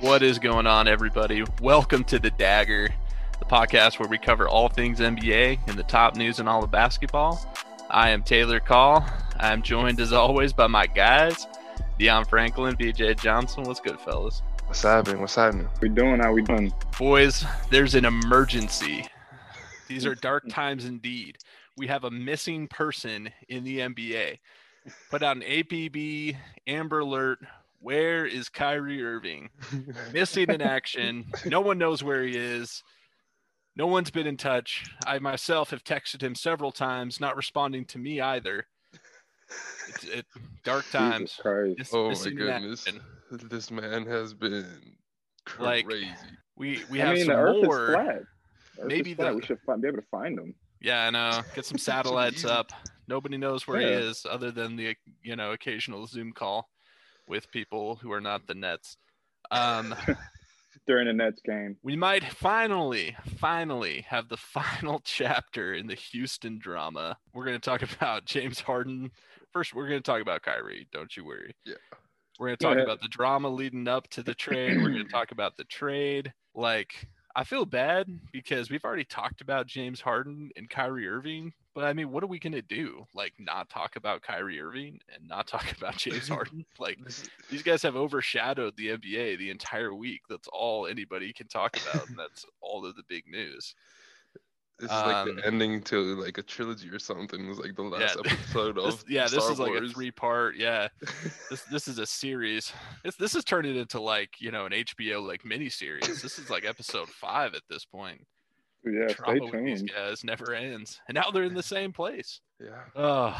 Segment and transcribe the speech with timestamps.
[0.00, 1.42] What is going on, everybody?
[1.60, 2.88] Welcome to the Dagger,
[3.40, 6.70] the podcast where we cover all things NBA and the top news in all of
[6.70, 7.44] basketball.
[7.90, 9.04] I am Taylor Call.
[9.40, 11.48] I'm joined as always by my guys,
[11.98, 13.64] Deion Franklin, BJ Johnson.
[13.64, 14.42] What's good, fellas?
[14.66, 15.20] What's happening?
[15.20, 15.66] What's happening?
[15.80, 16.20] We doing?
[16.20, 16.72] How we doing?
[16.96, 19.04] Boys, there's an emergency.
[19.88, 21.38] These are dark times indeed.
[21.76, 24.38] We have a missing person in the NBA.
[25.10, 26.36] Put out an APB
[26.68, 27.40] Amber Alert.
[27.80, 29.50] Where is Kyrie Irving?
[30.12, 31.26] Missing in action.
[31.46, 32.82] No one knows where he is.
[33.76, 34.84] No one's been in touch.
[35.06, 38.66] I myself have texted him several times, not responding to me either.
[39.88, 40.26] It's it,
[40.64, 41.38] dark times.
[41.42, 42.86] Jesus Miss- Oh my goodness.
[42.88, 43.00] action.
[43.30, 44.66] This man has been
[45.58, 46.08] Like, crazy.
[46.56, 47.84] We we I have mean, some the Earth more.
[47.84, 48.16] is flat.
[48.80, 49.30] Earth Maybe is flat.
[49.30, 50.54] the- we should find, be able to find them.
[50.80, 51.42] Yeah, I know.
[51.54, 52.70] Get some satellites up.
[53.06, 56.68] Nobody knows where he is other than the you know occasional Zoom call
[57.28, 58.96] with people who are not the Nets.
[59.50, 59.94] Um,
[60.86, 61.76] during the Nets game.
[61.82, 67.18] we might finally, finally have the final chapter in the Houston drama.
[67.32, 69.10] We're going to talk about James Harden.
[69.52, 70.88] First, we're going to talk about Kyrie.
[70.92, 71.54] Don't you worry.
[71.64, 71.74] Yeah.
[72.38, 74.78] We're going to talk about the drama leading up to the trade.
[74.78, 76.32] We're going to talk about the trade.
[76.54, 77.08] Like,
[77.38, 81.92] I feel bad because we've already talked about James Harden and Kyrie Irving, but I
[81.92, 83.06] mean, what are we going to do?
[83.14, 86.66] Like, not talk about Kyrie Irving and not talk about James Harden?
[86.80, 86.98] Like,
[87.48, 90.22] these guys have overshadowed the NBA the entire week.
[90.28, 93.72] That's all anybody can talk about, and that's all of the big news.
[94.78, 97.44] This is like Um, the ending to like a trilogy or something.
[97.44, 99.88] It was like the last Yeah, episode This- of yeah, this Star is like a
[99.88, 100.56] three-part.
[100.56, 100.88] Yeah,
[101.50, 102.72] this this is a series.
[103.04, 106.20] This this is turning into like you know an HBO like miniseries.
[106.22, 108.24] This is like episode five at this point.
[108.84, 109.92] Yeah, Drama stay with these tuned.
[109.92, 112.40] guys never ends, and now they're in the same place.
[112.60, 112.84] yeah.
[112.94, 113.36] Oh,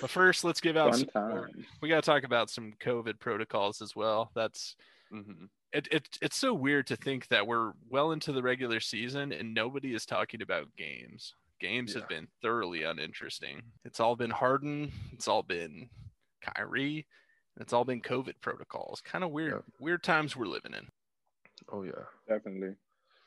[0.00, 0.90] but first, let's give out.
[0.90, 1.66] Fun Some, time.
[1.80, 4.30] we got to talk about some COVID protocols as well.
[4.34, 4.74] That's
[5.12, 6.08] hmm it, it.
[6.22, 10.04] It's so weird to think that we're well into the regular season and nobody is
[10.06, 11.34] talking about games.
[11.60, 13.60] Games have been thoroughly uninteresting.
[13.84, 14.90] It's all been Harden.
[15.12, 15.90] It's all been
[16.40, 17.06] Kyrie.
[17.60, 19.02] It's all been COVID protocols.
[19.02, 19.64] Kind of weird, Yep.
[19.78, 20.88] weird times we're living in.
[21.70, 21.92] Oh yeah.
[22.28, 22.74] Definitely,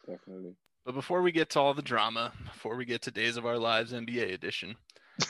[0.08, 0.56] definitely.
[0.86, 3.58] But before we get to all the drama, before we get to Days of Our
[3.60, 4.76] Lives NBA edition,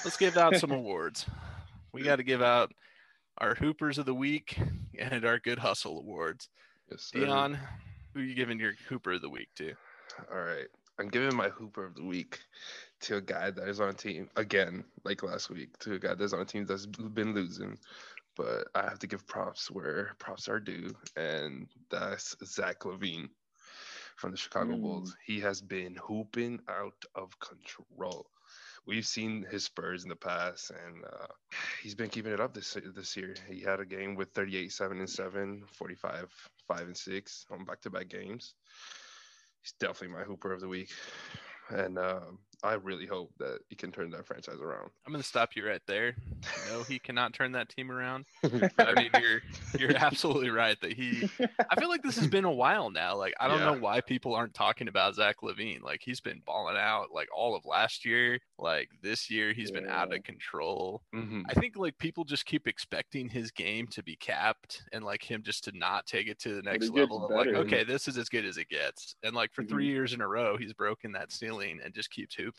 [0.06, 1.26] let's give out some awards.
[1.92, 2.72] We got to give out
[3.40, 4.58] our Hoopers of the Week
[4.98, 6.50] and our Good Hustle Awards.
[6.94, 7.26] Yes, sir.
[7.26, 7.58] Dion,
[8.14, 9.74] who you giving your Hooper of the Week to?
[10.32, 10.68] All right.
[11.00, 12.38] I'm giving my Hooper of the week
[13.02, 16.14] to a guy that is on a team again, like last week, to a guy
[16.14, 17.80] that's on a team that's been losing.
[18.38, 23.30] But I have to give props where props are due, and that's Zach LaVine
[24.16, 24.82] from the Chicago Mm.
[24.82, 25.18] Bulls.
[25.26, 28.28] He has been hooping out of control.
[28.86, 31.28] We've seen his Spurs in the past, and uh,
[31.82, 33.36] he's been keeping it up this this year.
[33.50, 36.30] He had a game with 38, 7 and 7, 45,
[36.68, 38.56] 5 and 6 on back to back games
[39.64, 40.92] he's definitely my Hooper of the week,
[41.70, 44.90] and um, I really hope that he can turn that franchise around.
[45.06, 46.16] I'm gonna stop you right there.
[46.72, 48.26] No, he cannot turn that team around.
[48.44, 49.42] I mean, you're
[49.78, 51.30] you're absolutely right that he.
[51.70, 53.18] I feel like this has been a while now.
[53.18, 55.82] Like I don't know why people aren't talking about Zach LaVine.
[55.82, 58.40] Like he's been balling out like all of last year.
[58.58, 61.04] Like this year, he's been out of control.
[61.14, 61.44] Mhm.
[61.50, 65.44] I think like people just keep expecting his game to be capped and like him
[65.44, 68.30] just to not take it to the next level of like, okay, this is as
[68.30, 69.16] good as it gets.
[69.22, 69.70] And like for Mhm.
[69.70, 72.53] three years in a row, he's broken that ceiling and just keeps hooping.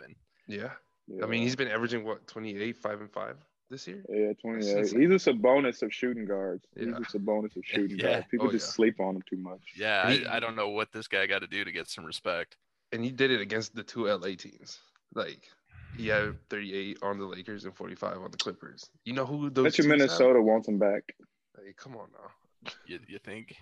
[0.48, 0.70] Yeah,
[1.08, 1.24] Yeah.
[1.24, 3.36] I mean he's been averaging what 28, five and five
[3.70, 4.04] this year.
[4.08, 4.74] Yeah, 28.
[4.74, 6.64] That's He's a bonus of shooting guards.
[6.76, 6.84] Yeah.
[6.86, 8.12] He's just a bonus of shooting Yeah.
[8.12, 8.26] guards.
[8.30, 8.72] People Oh, just yeah.
[8.72, 9.60] sleep on him too much.
[9.76, 12.04] Yeah, He- I, I don't know what this guy got to do to get some
[12.04, 12.56] respect.
[12.92, 14.78] And he did it against the two LA teams.
[15.14, 15.48] Like
[15.96, 18.88] he had 38 on the Lakers and 45 on the Clippers.
[19.04, 19.64] You know who those?
[19.64, 19.98] Bet you teams have?
[19.98, 21.02] Minnesota wants him back.
[21.56, 22.70] Hey, come on now.
[22.86, 23.56] You, you think?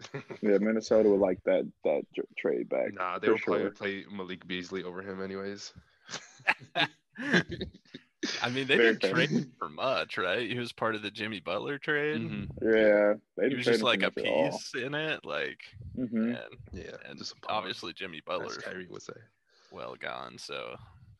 [0.42, 2.94] Yeah, Minnesota would like that that tr- trade back.
[2.94, 3.70] Nah, they for will probably sure.
[3.72, 5.72] play Malik Beasley over him anyways.
[8.42, 9.12] I mean, they Very didn't fair.
[9.12, 10.48] trade him for much, right?
[10.50, 12.20] He was part of the Jimmy Butler trade.
[12.20, 12.48] Mhm.
[12.62, 14.50] Yeah, they He didn't was just like a for all.
[14.50, 15.60] piece in it, like,
[15.96, 16.36] Mhm.
[16.36, 19.14] and, Yeah, and just obviously Jimmy Butler Kyrie would say.
[19.70, 20.36] well gone.
[20.38, 20.76] So,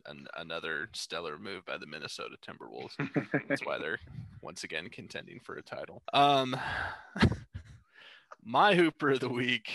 [0.06, 2.96] an, another stellar move by the Minnesota Timberwolves.
[3.48, 4.00] That's why they're
[4.42, 6.02] once again contending for a title.
[6.12, 6.56] Um,
[8.44, 9.70] my Hooper of the week.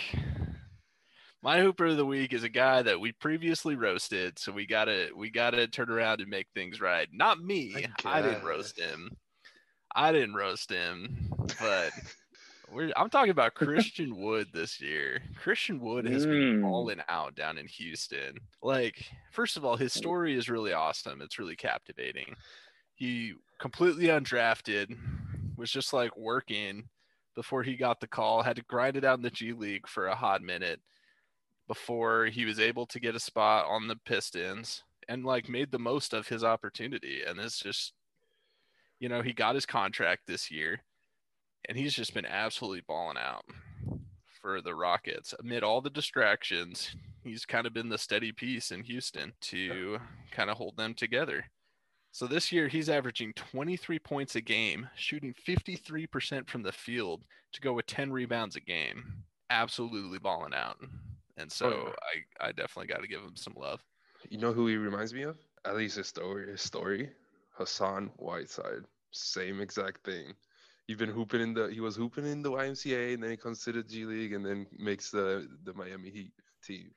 [1.42, 5.08] My Hooper of the week is a guy that we previously roasted, so we gotta
[5.14, 7.06] we gotta turn around and make things right.
[7.12, 7.86] Not me.
[8.04, 9.10] I I didn't roast him.
[9.94, 11.30] I didn't roast him,
[11.60, 11.92] but
[12.72, 15.20] we're, I'm talking about Christian Wood this year.
[15.36, 16.62] Christian Wood has been Mm.
[16.62, 18.38] balling out down in Houston.
[18.62, 21.20] Like, first of all, his story is really awesome.
[21.20, 22.34] It's really captivating.
[22.96, 24.96] He completely undrafted,
[25.56, 26.88] was just like working
[27.34, 30.06] before he got the call, had to grind it out in the G League for
[30.06, 30.80] a hot minute
[31.66, 35.78] before he was able to get a spot on the Pistons and like made the
[35.78, 37.22] most of his opportunity.
[37.26, 37.92] And it's just,
[39.00, 40.82] you know, he got his contract this year
[41.68, 43.44] and he's just been absolutely balling out
[44.40, 46.94] for the Rockets amid all the distractions.
[47.22, 49.98] He's kind of been the steady piece in Houston to
[50.30, 51.46] kind of hold them together.
[52.14, 57.60] So this year he's averaging 23 points a game, shooting 53% from the field to
[57.60, 59.24] go with 10 rebounds a game.
[59.50, 60.76] Absolutely balling out.
[61.36, 61.92] And oh, so Oh,
[62.40, 63.82] I, I definitely got to give him some love.
[64.30, 65.38] You know who he reminds me of?
[65.64, 66.52] At least his story.
[66.52, 67.10] His story,
[67.50, 68.84] Hassan Whiteside.
[69.10, 70.34] Same exact thing.
[70.86, 71.66] He's been hooping in the.
[71.66, 74.46] He was hooping in the YMCA, and then he comes to the G League, and
[74.46, 76.32] then makes the the Miami Heat
[76.64, 76.92] team.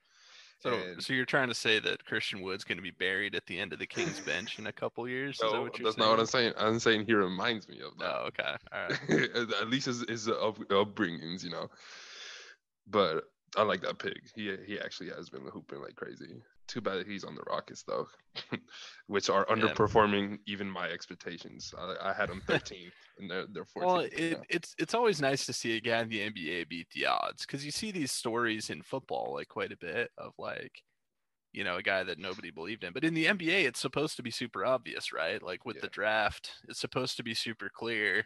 [0.60, 3.46] So, And- so you're trying to say that Christian Wood's going to be buried at
[3.46, 5.36] the end of the Kings bench in a couple years?
[5.36, 6.06] Is that No, what you're that's saying?
[6.08, 6.54] not what I'm saying.
[6.58, 8.16] I'm saying he reminds me of that.
[8.16, 8.56] Oh, okay.
[8.74, 9.00] All right.
[9.36, 11.70] at at least his, his up, upbringings, you know.
[12.88, 13.26] But
[13.56, 14.20] I like that pig.
[14.36, 16.42] He he actually has been hooping like crazy.
[16.68, 18.08] Too bad that he's on the Rockets though,
[19.08, 19.56] which are Yeah.
[19.56, 21.74] underperforming even my expectations.
[21.78, 23.86] I, I had him 13 and they're they're 14th.
[23.86, 27.06] Well, it, it's it's always nice to see a guy in the NBA beat the
[27.06, 30.84] odds because you see these stories in football like quite a bit of like,
[31.54, 32.94] you know, a guy that nobody believed in.
[32.94, 35.42] But in the NBA, it's supposed to be super obvious, right?
[35.42, 38.26] Like with the draft, it's supposed to be super clear.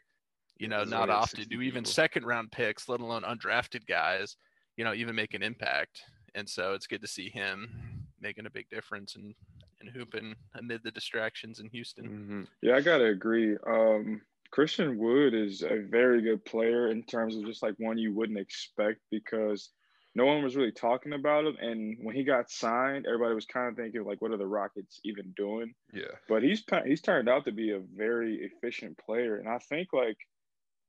[0.57, 1.91] You know, there's not often do even people.
[1.91, 4.35] second round picks, let alone undrafted guys,
[4.77, 6.03] you know, even make an impact.
[6.35, 7.90] And so it's good to see him
[8.21, 9.35] making a big difference and
[9.79, 12.07] and hooping amid the distractions in Houston.
[12.07, 12.47] Mhm.
[12.61, 13.57] Yeah, I gotta agree.
[13.65, 14.21] Um,
[14.51, 18.37] Christian Wood is a very good player in terms of just like one you wouldn't
[18.39, 19.71] expect because
[20.13, 21.55] no one was really talking about him.
[21.57, 24.99] And when he got signed, everybody was kind of thinking like, what are the Rockets
[25.03, 25.73] even doing?
[25.93, 29.93] Yeah, But he's he's turned out to be a very efficient player, and I think
[29.93, 30.17] like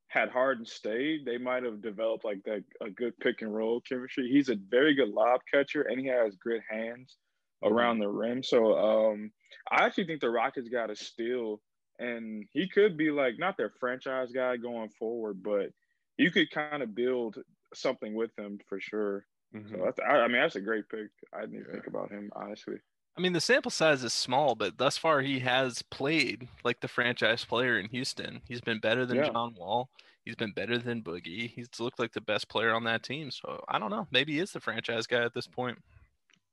[0.07, 4.29] had Harden stayed, they might have developed like that a good pick and roll chemistry.
[4.29, 7.17] He's a very good lob catcher, and he has good hands
[7.63, 8.43] around the rim.
[8.43, 9.31] So um,
[9.71, 11.61] I actually think the Rockets got a steal,
[11.99, 15.69] and he could be like not their franchise guy going forward, but
[16.17, 17.37] you could kind of build
[17.73, 19.25] something with him for sure.
[19.53, 19.69] Mhm.
[19.71, 21.09] So that's, I, I mean, that's a great pick.
[21.33, 21.71] I didn't even Yeah.
[21.71, 22.77] think about him honestly.
[23.15, 26.87] I mean, the sample size is small, but thus far he has played like the
[26.87, 28.41] franchise player in Houston.
[28.47, 29.23] He's been better than Yeah.
[29.23, 29.89] John Wall.
[30.25, 31.49] He's been better than Boogie.
[31.49, 33.29] He's looked like the best player on that team.
[33.29, 34.07] So I don't know.
[34.11, 35.79] Maybe he is the franchise guy at this point.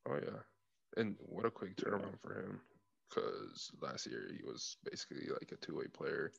[0.06, 0.42] oh yeah,
[0.96, 2.60] and what a quick turnaround for him.
[3.08, 6.30] Because last year he was basically like a two-way player.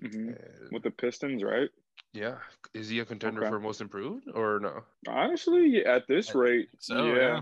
[0.00, 0.30] hmm
[0.70, 1.68] With the Pistons, right?
[2.14, 2.36] yeah,
[2.74, 3.50] is he a contender Okay.
[3.50, 4.82] for most improved or no?
[5.08, 7.14] Honestly, at this I rate, So yeah.
[7.14, 7.40] yeah.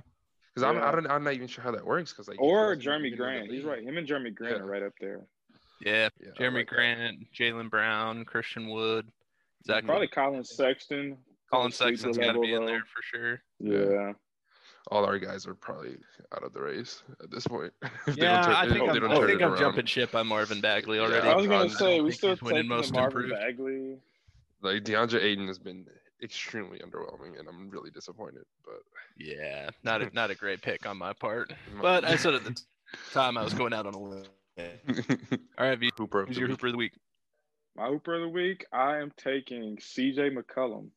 [0.55, 2.13] Because I'm, I don't, I'm not even sure how that works.
[2.13, 3.51] Because like, Or Jeremy even in the Grant.
[3.53, 3.83] He's right.
[3.85, 4.63] Him and Jerami Grant Yeah.
[4.63, 5.21] are right up there.
[5.81, 6.09] Yeah.
[6.21, 6.67] Yeah, Jeremy like.
[6.67, 9.07] Grant, Jaylen Brown, Christian Wood,
[9.65, 11.17] Zach Probably Collin Sexton.
[11.51, 12.67] Collin sleeper Sexton's got to be in though.
[12.67, 13.43] there for sure.
[13.61, 14.13] Yeah.
[14.91, 15.97] All our guys are probably
[16.35, 17.73] out of the race at this point.
[18.07, 20.27] If they Yeah, don't turn- I think I'm, don't I think I'm jumping ship on
[20.27, 21.29] Marvin Bagley Yeah, already.
[21.29, 23.41] I was gonna I say we still he's winning taking most Marvin improved.
[23.41, 23.99] Bagley.
[24.63, 25.87] Like DeAndre Ayton has been
[26.23, 28.43] extremely underwhelming, and I'm really disappointed.
[28.65, 28.83] But
[29.17, 31.53] Yeah, not a, not a great pick on my part.
[31.81, 32.61] But I said at the
[33.13, 34.25] time I was going out on a limb.
[35.59, 36.57] All right, V, Hooper of who's the your week.
[36.59, 36.93] Hooper of the week?
[37.77, 40.89] My Hooper of the week, I am taking CJ McCollum.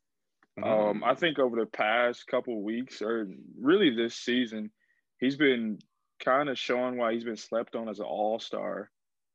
[0.60, 0.66] Mm.
[0.66, 3.28] Um, I think over the past couple weeks, or
[3.60, 4.72] really this season,
[5.18, 5.80] he's been
[6.24, 8.92] kind of showing why he's been slept on as an all star.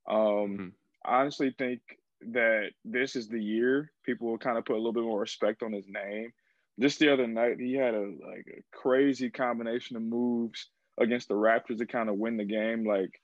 [0.06, 0.72] Um, Mhm.
[1.04, 1.80] I honestly think
[2.20, 5.62] that this is the year people will kind of put a little bit more respect
[5.62, 6.32] on his name.
[6.80, 11.34] Just the other night, he had a like a crazy combination of moves against the
[11.34, 12.84] Raptors to kind of win the game.
[12.84, 13.20] Like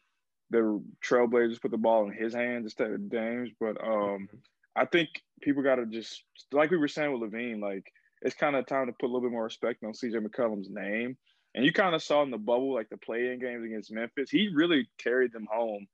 [0.50, 3.50] the Trailblazers put the ball in his hands instead of Dame's.
[3.58, 4.28] But um,
[4.76, 5.08] I think
[5.40, 8.86] people got to just like we were saying with LaVine, like it's kind of time
[8.86, 11.16] to put a little bit more respect on CJ McCollum's name.
[11.54, 14.48] And you kind of saw in the bubble, like the play-in games against Memphis, he
[14.52, 15.86] really carried them home.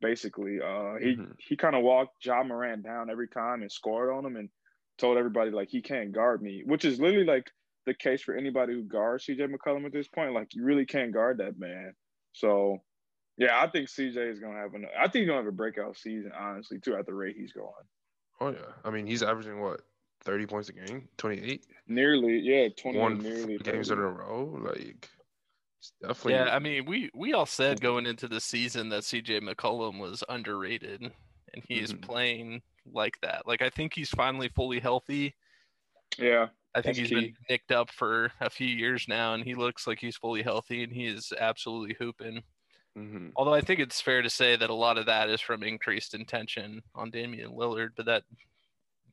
[0.00, 1.34] Basically, uh, he Mhm.
[1.38, 4.50] he kind of walked Ja Morant down every time and scored on him, and
[4.96, 7.50] told everybody like he can't guard me, which is literally like
[7.84, 10.34] the case for anybody who guards CJ McCollum at this point.
[10.34, 11.94] Like you really can't guard that man.
[12.32, 12.78] So
[13.36, 14.86] yeah, I think CJ is gonna have an.
[14.96, 17.72] I think he's gonna have a breakout season, honestly, too, at the rate he's going.
[18.40, 18.72] Oh yeah.
[18.84, 19.82] I mean, he's averaging what,
[20.22, 24.00] thirty points a game, twenty eight, Nearly, yeah, twenty one nearly games 30.
[24.00, 24.60] in a row.
[24.64, 25.08] Like,
[25.78, 26.34] it's definitely.
[26.34, 30.22] Yeah, I mean, we we all said going into the season that CJ McCollum was
[30.28, 32.02] underrated, and he is Mhm.
[32.02, 33.46] playing like that.
[33.46, 35.34] Like I think he's finally fully healthy.
[36.18, 39.54] Yeah, I think That's he's been nicked up for a few years now, and he
[39.54, 42.42] looks like he's fully healthy, and he is absolutely hooping.
[42.96, 43.32] Mhm.
[43.36, 46.14] Although I think it's fair to say that a lot of that is from increased
[46.14, 48.24] intention on Damian Lillard, but that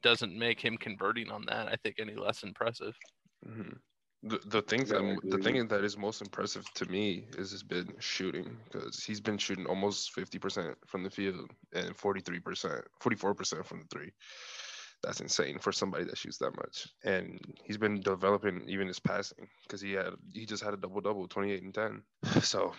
[0.02, 1.68] doesn't make him converting on that.
[1.68, 2.96] I think any less impressive.
[3.46, 3.80] Mhm.
[4.24, 7.28] The the things Yeah, that I m- the thing that is most impressive to me
[7.38, 11.96] is his been shooting because he's been shooting almost fifty percent from the field and
[11.96, 14.12] forty three percent, forty four percent from the three.
[15.04, 16.88] That's insane for somebody that shoots that much.
[17.04, 21.02] And he's been developing even his passing because he had he just had a double
[21.02, 22.04] double, twenty eight and ten.
[22.42, 22.74] So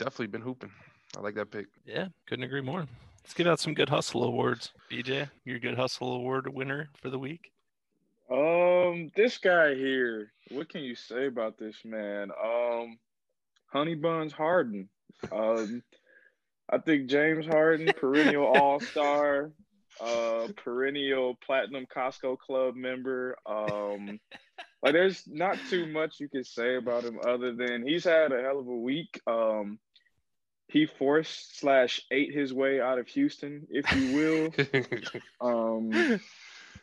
[0.00, 0.70] definitely been hooping.
[1.16, 1.66] I like that pick.
[1.84, 2.86] Yeah, couldn't agree more.
[3.22, 4.72] Let's give out some good hustle awards.
[4.90, 7.52] BJ, your good hustle award winner for the week.
[8.30, 12.30] Um, this guy here, what can you say about this man?
[12.42, 12.98] Um,
[13.66, 14.88] Honey Buns Harden.
[15.30, 15.82] Um,
[16.70, 19.50] I think James Harden, perennial All Star,
[20.00, 23.36] uh, perennial Platinum Costco Club member.
[23.44, 24.18] Um,
[24.82, 28.40] like there's not too much you can say about him other than he's had a
[28.40, 29.20] hell of a week.
[29.26, 29.78] Um,
[30.70, 34.52] he forced slash ate his way out of Houston, if you will.
[35.40, 36.20] Um.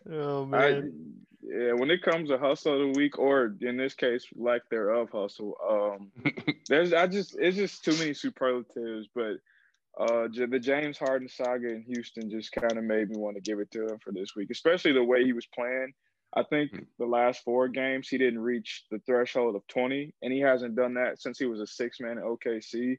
[0.09, 0.81] Oh I,
[1.41, 5.09] yeah, when it comes to hustle of the week, or in this case, lack thereof
[5.11, 6.11] hustle, um,
[6.69, 9.07] there's I just it's just too many superlatives.
[9.13, 9.37] But
[9.99, 13.41] uh, J- the James Harden saga in Houston just kind of made me want to
[13.41, 15.93] give it to him for this week, especially the way he was playing.
[16.33, 16.85] I think Mm.
[16.99, 20.93] the last four games he didn't reach the threshold of 20, and he hasn't done
[20.95, 22.97] that since he was a six man at OKC.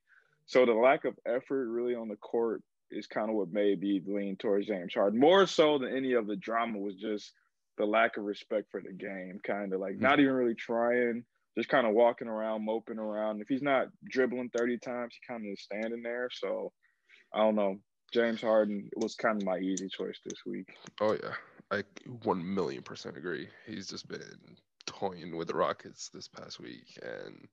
[0.49, 4.01] So the lack of effort really on the court is kind of what made me
[4.07, 5.21] lean towards James Harden.
[5.21, 7.33] More so than any of the drama was just
[7.77, 10.05] the lack of respect for the game, kind of like mm-hmm.
[10.05, 11.23] not even really trying,
[11.55, 13.43] just kind of walking around, moping around.
[13.43, 16.31] If he's not dribbling 30 times, he kind of is standing there.
[16.33, 16.73] So
[17.35, 17.77] I don't know.
[18.11, 20.73] James Harden was kind of my easy choice this week.
[21.03, 21.35] Oh yeah,
[21.71, 21.83] I
[22.23, 23.49] one million percent agree.
[23.67, 27.47] He's just been toying with the Rockets this past week and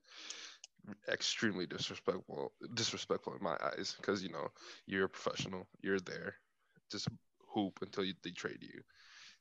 [1.10, 2.52] extremely disrespectful.
[2.74, 4.48] Disrespectful in my eyes, because you know
[4.88, 5.68] you're a professional.
[5.82, 6.36] You're there,
[6.92, 7.08] just
[7.54, 8.82] hoop until you, they trade you.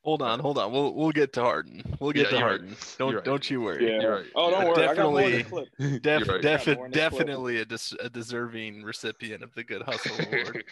[0.02, 0.70] Hold on, hold on.
[0.70, 1.82] We'll we'll get to Harden.
[1.98, 2.60] We'll get Yeah, to you're right.
[2.60, 2.76] Harden.
[2.98, 3.24] Don't You're right.
[3.24, 3.86] don't you worry.
[3.90, 4.00] Yeah.
[4.02, 4.26] You're right.
[4.34, 4.86] Oh, don't worry.
[4.86, 4.90] right.
[4.90, 5.68] I got more in the Definitely.
[5.78, 6.02] clip.
[6.02, 6.42] Def, You're right.
[6.42, 7.10] defi- Yeah, more in the clip.
[7.12, 10.64] definitely a, des- a deserving recipient of the Good Hustle Award.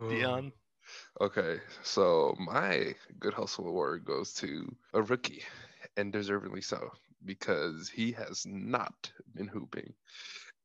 [0.08, 0.52] Dion,
[1.20, 5.42] Okay, so my good hustle award goes to a rookie,
[5.96, 6.90] and deservedly so,
[7.24, 9.92] because he has not been hooping,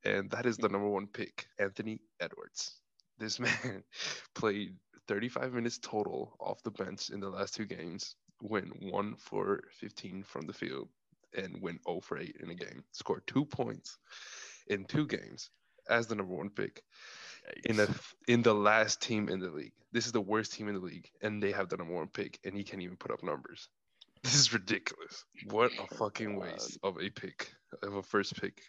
[0.04, 2.80] and that is the number one pick, Anthony Edwards.
[3.18, 3.84] This man
[4.36, 4.76] played
[5.08, 10.24] 35 minutes total off the bench in the last two games, went one for 15
[10.24, 10.90] from the field,
[11.36, 12.84] and went 0 for 8 in a game.
[12.92, 13.98] Scored two points
[14.68, 15.50] in two games
[15.90, 16.82] as the number one pick
[17.66, 19.74] in the in the last team in the league.
[19.92, 22.40] This is the worst team in the league, and they have the number one pick,
[22.44, 23.68] and he can't even put up numbers.
[24.34, 25.26] This is ridiculous.
[25.50, 27.52] What a fucking waste of a pick,
[27.82, 28.62] of a first pick.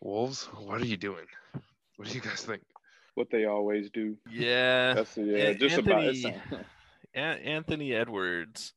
[0.00, 1.26] Wolves, what are you doing?
[1.96, 2.62] What do you guys think?
[3.16, 4.16] What they always do.
[4.30, 6.24] yeah, That's yeah, An- just about it.
[6.24, 6.64] Anthony-
[7.14, 8.74] An- Anthony Edwards,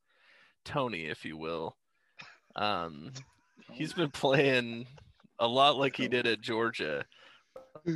[0.66, 1.76] Tony, if you will.
[2.56, 3.12] Um,
[3.72, 4.88] he's been playing
[5.40, 7.06] a lot like he did at Georgia.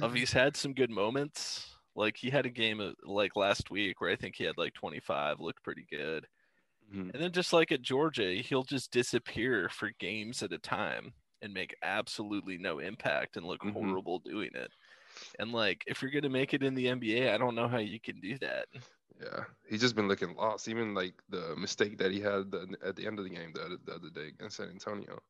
[0.01, 1.67] Of he's had some good moments.
[1.95, 4.73] Like he had a game uh, like last week where I think he had like
[4.75, 6.27] 25, looked pretty good.
[6.93, 7.13] Mhm.
[7.13, 11.53] And then just like at Georgia, he'll just disappear for games at a time and
[11.53, 13.74] make absolutely no impact and look Mhm.
[13.74, 14.71] horrible doing it.
[15.39, 18.00] And like if you're gonna make it in the NBA, I don't know how you
[18.00, 18.67] can do that.
[19.21, 20.67] Yeah, he's just been looking lost.
[20.67, 23.62] Even like the mistake that he had the, at the end of the game the,
[23.63, 25.21] other- the other day against San Antonio.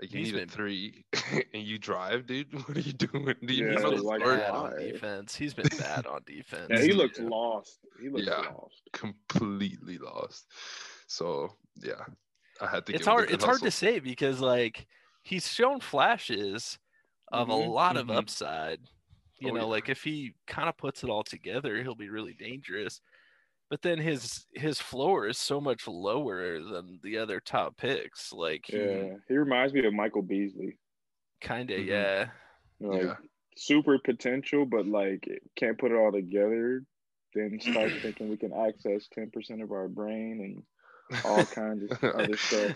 [0.00, 1.04] Like you He's needed been- three,
[1.54, 2.52] and you drive, dude.
[2.68, 3.34] What are you doing?
[3.44, 4.36] Do you Yeah, know been the like, score?
[4.36, 5.36] bad on defense.
[5.36, 6.66] He's been bad on defense.
[6.70, 7.28] Yeah, he looks Yeah.
[7.28, 7.78] lost.
[8.00, 8.38] He looks Yeah.
[8.40, 8.82] lost.
[8.92, 10.46] completely lost.
[11.06, 12.06] So yeah,
[12.60, 12.92] I had to.
[12.92, 14.86] it's give him the hard it's hard to say because like
[15.22, 16.78] he's shown flashes
[17.32, 18.10] of a Mhm, lot of mhm.
[18.10, 18.80] upside.
[19.38, 19.68] You Oh, know, yeah.
[19.68, 23.00] like if he kind of puts it all together, he'll be really dangerous.
[23.70, 28.32] But then his his floor is so much lower than the other top picks.
[28.32, 30.78] Like he Yeah, he reminds me of Michael Beasley.
[31.40, 31.84] kind of Mhm.
[31.84, 32.30] yeah.
[32.80, 33.16] Like Yeah.
[33.56, 36.86] super potential, but like can't put it all together.
[37.34, 40.66] Then start thinking we can access ten percent of our brain and
[41.22, 42.72] all kinds of other stuff.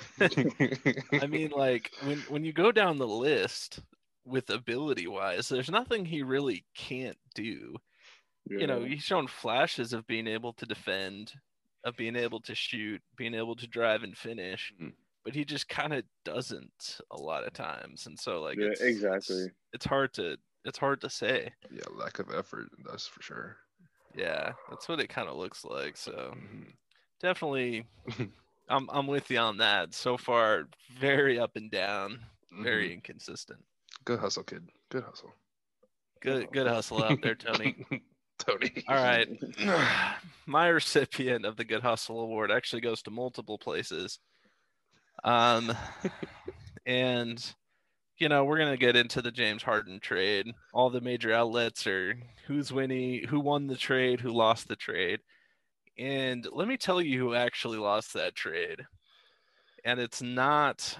[1.18, 3.80] I mean, like when when you go down the list
[4.25, 7.76] with ability wise, there's nothing he really can't do.
[8.58, 11.35] You know, he's shown flashes of being able to defend,
[11.85, 14.92] of being able to shoot, being able to drive and finish, Mhm.
[15.25, 18.06] but he just kind of doesn't a lot of times.
[18.06, 19.47] And so, like, Yeah, it's, exactly.
[19.47, 21.54] It's, it's hard to it's hard to say.
[21.70, 22.68] yeah, lack of effort.
[22.85, 23.58] That's for sure.
[24.14, 25.97] Yeah, that's what it kind of looks like.
[25.97, 26.78] So Mhm.
[27.20, 27.87] Definitely,
[28.68, 29.94] I'm I'm with you on that.
[29.94, 32.20] So far, very up and down,
[32.62, 32.94] very Mhm.
[32.94, 33.60] inconsistent.
[34.04, 34.68] good hustle, kid.
[34.90, 35.32] Good hustle,
[36.20, 37.84] Good good hustle out there, Tony.
[38.38, 38.84] Tony.
[38.88, 39.28] All right.
[40.46, 44.20] My recipient of the Good Hustle Award actually goes to multiple places.
[45.25, 45.72] Um,
[46.87, 47.54] and
[48.18, 50.46] you know we're gonna get into the James Harden trade.
[50.72, 52.14] All the major outlets are
[52.46, 55.20] who's winning, who won the trade, who lost the trade,
[55.98, 58.86] and let me tell you who actually lost that trade.
[59.84, 60.96] And it's not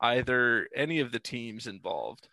[0.00, 2.28] either any of the teams involved.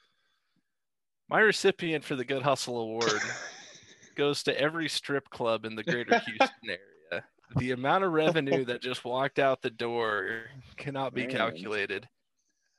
[1.29, 3.21] My recipient for the Good Hustle Award
[4.15, 7.23] goes to every strip club in the greater Houston area.
[7.57, 10.43] The amount of revenue that just walked out the door
[10.77, 11.31] cannot be Man.
[11.31, 12.07] calculated.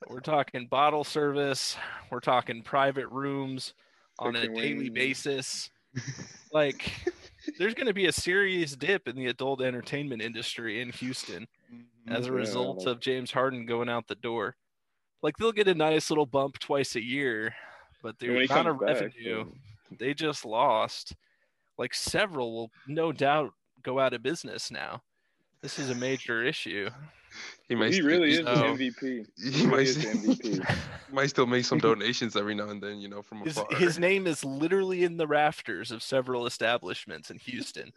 [0.08, 1.76] We're talking bottle service,
[2.10, 3.74] we're talking private rooms
[4.18, 4.90] on a daily wings.
[4.90, 5.70] basis.
[6.52, 6.90] Like,
[7.58, 12.12] there's going to be a serious dip in the adult entertainment industry in Houston mm-hmm.
[12.12, 14.56] as a result of James Harden going out the door.
[15.22, 17.54] Like, they'll get a nice little bump twice a year,
[18.02, 21.14] but the And when he amount of back, revenue then- they just lost.
[21.78, 23.52] Like several will no doubt
[23.82, 25.02] go out of business now.
[25.62, 26.90] This is a major issue.
[27.68, 27.88] He might.
[27.88, 29.26] he st- really is he- the So- MVP.
[29.42, 29.72] He He might.
[29.76, 30.76] really is MVP.
[31.12, 33.76] might still make some donations every now and then, you know, from His, afar.
[33.78, 37.92] his name is literally in the rafters of several establishments in Houston.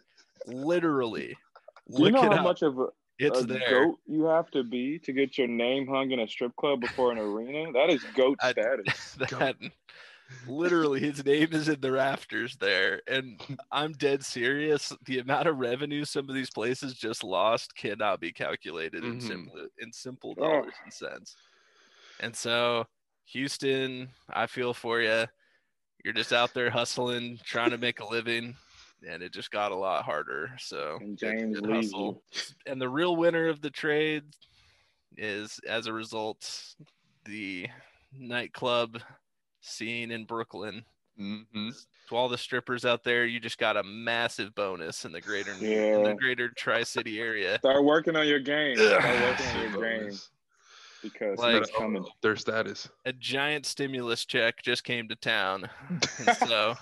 [0.46, 1.36] Literally.
[1.94, 2.44] Do you know it how up.
[2.44, 2.86] much of a,
[3.18, 3.84] it's a there.
[3.86, 7.12] goat you have to be to get your name hung in a strip club before
[7.12, 7.72] an arena?
[7.72, 9.12] That is goat I- status.
[9.18, 9.56] that
[10.46, 13.40] literally his name is in the rafters there and
[13.72, 18.32] i'm dead serious the amount of revenue some of these places just lost cannot be
[18.32, 19.20] calculated in Mhm.
[19.20, 20.62] simple in simple Oh.
[20.62, 21.36] dollars and cents
[22.20, 22.84] and so
[23.26, 25.26] houston i feel for you
[26.04, 28.56] you're just out there hustling trying to make a living
[29.06, 32.22] and it just got a lot harder so And James good leaves hustle.
[32.66, 34.24] and the real winner of the trade
[35.16, 36.74] is as a result
[37.24, 37.68] the
[38.12, 39.00] nightclub
[39.68, 40.84] scene in Brooklyn.
[41.18, 41.72] Mhm.
[42.08, 45.52] To all the strippers out there, you just got a massive bonus in the greater
[45.52, 47.58] in the greater Tri-City area.
[47.58, 48.76] Start working on your game.
[48.76, 50.18] Start working on your game
[51.02, 52.04] because Like- it's coming.
[52.20, 52.88] Their status.
[53.04, 55.70] A giant stimulus check just came to town,
[56.46, 56.74] so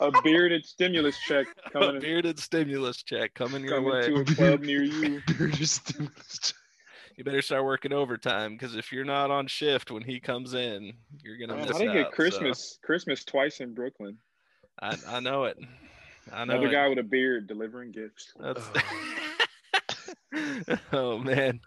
[0.00, 4.06] A bearded stimulus check a coming, bearded stimulus check coming your way.
[4.06, 5.20] to a club near you.
[5.26, 6.54] They're just stimulus.
[7.18, 10.92] You better start working overtime because if you're not on shift when he comes in,
[11.20, 12.04] you're gonna Man, miss I didn't out.
[12.04, 14.16] get Christmas Christmas twice in Brooklyn.
[14.92, 15.58] So, I, I know it.
[16.32, 16.72] I know Another it.
[16.72, 18.32] guy with a beard delivering gifts.
[18.38, 18.62] That's
[20.32, 21.58] oh, oh man.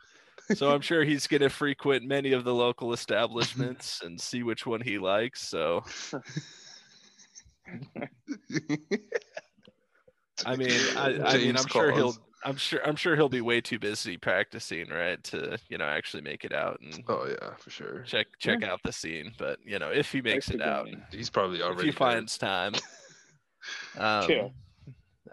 [0.56, 4.66] So I'm sure he's going to frequent many of the local establishments and see which
[4.66, 5.46] one he likes.
[5.46, 5.84] So
[10.46, 12.20] I mean, I, I mean, I'm sure he'll, Calls.
[12.44, 16.24] I'm sure, I'm sure he'll be way too busy practicing, right, to you know actually
[16.24, 18.04] make it out and Oh yeah, for sure.
[18.04, 19.34] check check out the scene.
[19.38, 20.88] But you know, if he makes Likes it out.
[21.12, 21.74] He's probably already.
[21.74, 21.98] if already he there.
[21.98, 22.74] finds time,
[23.98, 24.48] um, Yeah.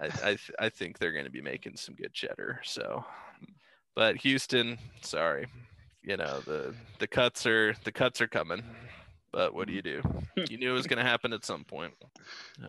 [0.01, 2.61] I I, th- I think they're going to be making some good cheddar.
[2.65, 3.05] So,
[3.97, 5.47] but Houston, sorry,
[6.03, 8.63] you know the the cuts are the cuts are coming.
[9.33, 10.01] But what do you do?
[10.49, 11.95] You knew it was going to happen at some point.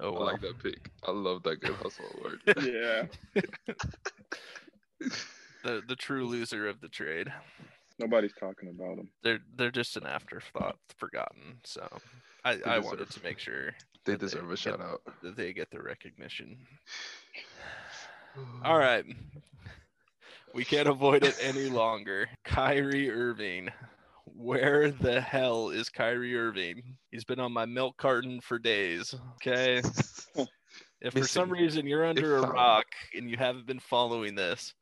[0.02, 0.91] Oh I like that pick.
[1.04, 2.41] I love that good hustle award.
[2.63, 3.06] Yeah.
[5.63, 7.32] the the true loser of the trade.
[7.98, 9.10] Nobody's talking about them.
[9.24, 11.58] They're they're just an afterthought, forgotten.
[11.63, 11.86] So
[12.45, 13.72] I, I deserve- wanted to make sure
[14.06, 15.02] They that deserve a get- shout out.
[15.24, 16.58] that they get the recognition.
[18.63, 19.06] All right.
[20.54, 22.28] We can't avoid it any longer.
[22.45, 23.69] Kyrie Irving.
[24.36, 26.98] Where the hell is Kyrie Irving?
[27.12, 29.15] He's been on my milk carton for days.
[29.36, 29.82] Okay.
[31.02, 34.74] If for some reason you're under a rock and you haven't been following this,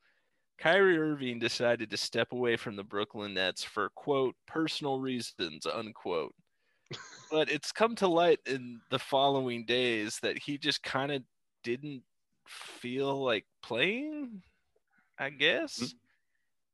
[0.58, 6.34] Kyrie Irving decided to step away from the Brooklyn Nets for quote personal reasons unquote.
[7.32, 11.22] but it's come to light in the following days that he just kind of
[11.64, 12.02] didn't
[12.48, 14.42] feel like playing.
[15.20, 15.98] I guess mm-hmm.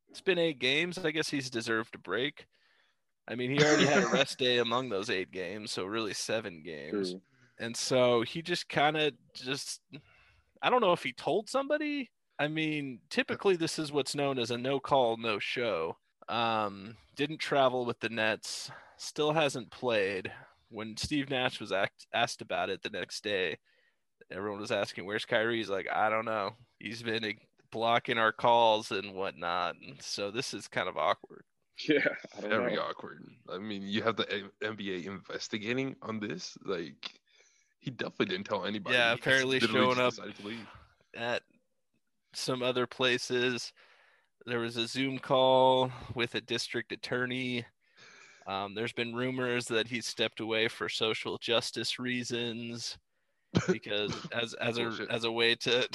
[0.10, 0.98] it's been eight games.
[1.00, 2.46] I guess he's deserved a break.
[3.28, 6.62] I mean, he already had a rest day among those eight games, so really seven
[6.64, 7.12] games.
[7.12, 7.22] True.
[7.60, 9.82] And so he just kind of just
[10.62, 12.10] I don't know if he told somebody
[12.40, 15.98] I mean, typically this is what's known as a no call, no show.
[16.28, 20.32] Um, didn't travel with the Nets, still hasn't played.
[20.70, 23.58] When Steve Nash was act- asked about it the next day,
[24.32, 26.56] everyone was asking, "Where's Kyrie?" He's like, "I don't know.
[26.80, 27.38] He's been
[27.72, 31.46] blocking our calls and whatnot." And so this is kind of awkward.
[31.90, 32.08] Yeah,
[32.40, 32.84] very know.
[32.84, 33.26] awkward.
[33.52, 34.26] I mean, you have the
[34.64, 36.56] NBA investigating on this.
[36.64, 37.20] Like,
[37.80, 38.96] he definitely didn't tell anybody.
[38.96, 40.14] Yeah, apparently showing up
[41.16, 41.42] at
[42.34, 43.74] some other places.
[44.46, 47.66] There was a Zoom call with a district attorney.
[48.46, 52.98] Um, there's been rumors that he stepped away for social justice reasons
[53.68, 55.88] because as as a as a way to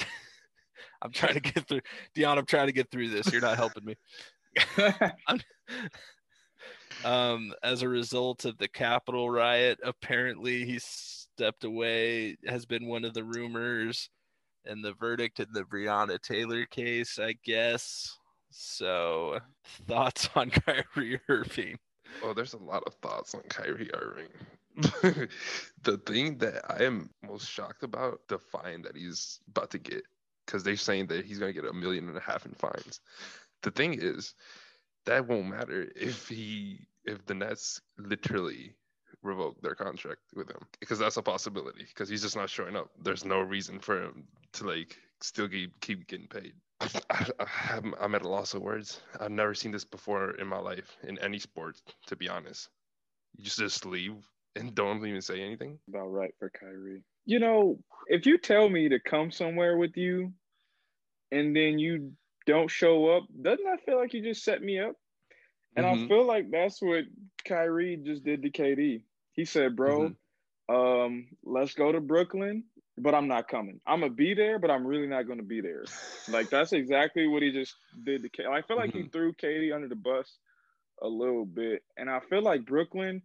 [1.01, 1.81] I'm trying to get through
[2.15, 3.31] Dion, I'm trying to get through this.
[3.31, 3.95] You're not helping me.
[7.03, 13.05] Um, as a result of the Capitol riot, apparently he stepped away, has been one
[13.05, 14.09] of the rumors
[14.65, 18.17] and the verdict in the Breonna Taylor case, I guess.
[18.51, 19.39] So,
[19.87, 21.77] thoughts on Kyrie Irving?
[22.23, 24.27] Oh, there's a lot of thoughts on Kyrie Irving.
[25.83, 30.03] the thing that I am most shocked about the fine that he's about to get,
[30.45, 33.01] because they're saying that he's going to get a million and a half in fines.
[33.61, 34.33] The thing is,
[35.09, 38.75] that won't matter if he if the Nets literally
[39.23, 42.91] revoke their contract with him because that's a possibility because he's just not showing up.
[43.01, 46.53] There's no reason for him to like still keep keep getting paid.
[46.79, 49.01] I, I, I'm at a loss of words.
[49.19, 52.69] I've never seen this before in my life in any sport, to be honest.
[53.35, 54.15] You just just leave
[54.55, 55.79] and don't even say anything.
[55.89, 57.01] About right for Kyrie.
[57.25, 60.33] You know, if you tell me to come somewhere with you,
[61.31, 62.11] and then you
[62.49, 64.95] don't show up, doesn't that feel like you just set me up?
[65.75, 66.05] And mm-hmm.
[66.05, 67.05] I feel like that's what
[67.45, 69.03] Kyrie just did to KD.
[69.33, 70.15] He said, "Bro,
[70.69, 70.75] mm-hmm.
[70.75, 72.63] um, let's go to Brooklyn,
[72.97, 73.79] but I'm not coming.
[73.85, 75.85] I'm gonna be there, but I'm really not gonna be there."
[76.27, 78.47] like that's exactly what he just did to KD.
[78.47, 79.03] I feel like mm-hmm.
[79.03, 80.37] he threw KD under the bus
[81.01, 83.21] a little bit, and I feel like Brooklyn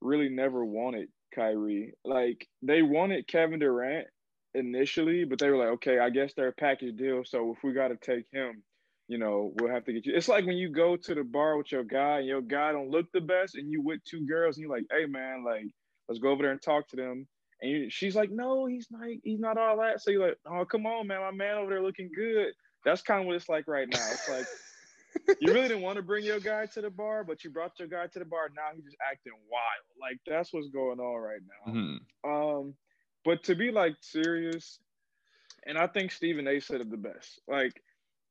[0.00, 1.94] really never wanted Kyrie.
[2.04, 4.06] Like they wanted Kevin Durant
[4.54, 7.72] initially, but they were like, "Okay, I guess they're a package deal, so if we
[7.72, 8.62] got to take him."
[9.08, 10.14] you know, we'll have to get you.
[10.14, 12.90] It's like when you go to the bar with your guy and your guy don't
[12.90, 15.64] look the best, and you with two girls, and you're like, "Hey, man, like,
[16.08, 17.26] let's go over there and talk to them."
[17.62, 19.08] And you, she's like, "No, he's not.
[19.24, 21.82] He's not all that." So you're like, "Oh, come on, man, my man over there
[21.82, 22.52] looking good."
[22.84, 24.06] That's kind of what it's like right now.
[24.12, 24.46] It's like
[25.40, 27.88] you really didn't want to bring your guy to the bar, but you brought your
[27.88, 28.50] guy to the bar.
[28.54, 29.84] Now he's just acting wild.
[29.98, 31.72] Like that's what's going on right now.
[31.72, 32.30] Mm-hmm.
[32.30, 32.74] Um,
[33.24, 34.78] but to be like serious,
[35.66, 36.60] and I think Stephen A.
[36.60, 37.40] said it the best.
[37.46, 37.80] Like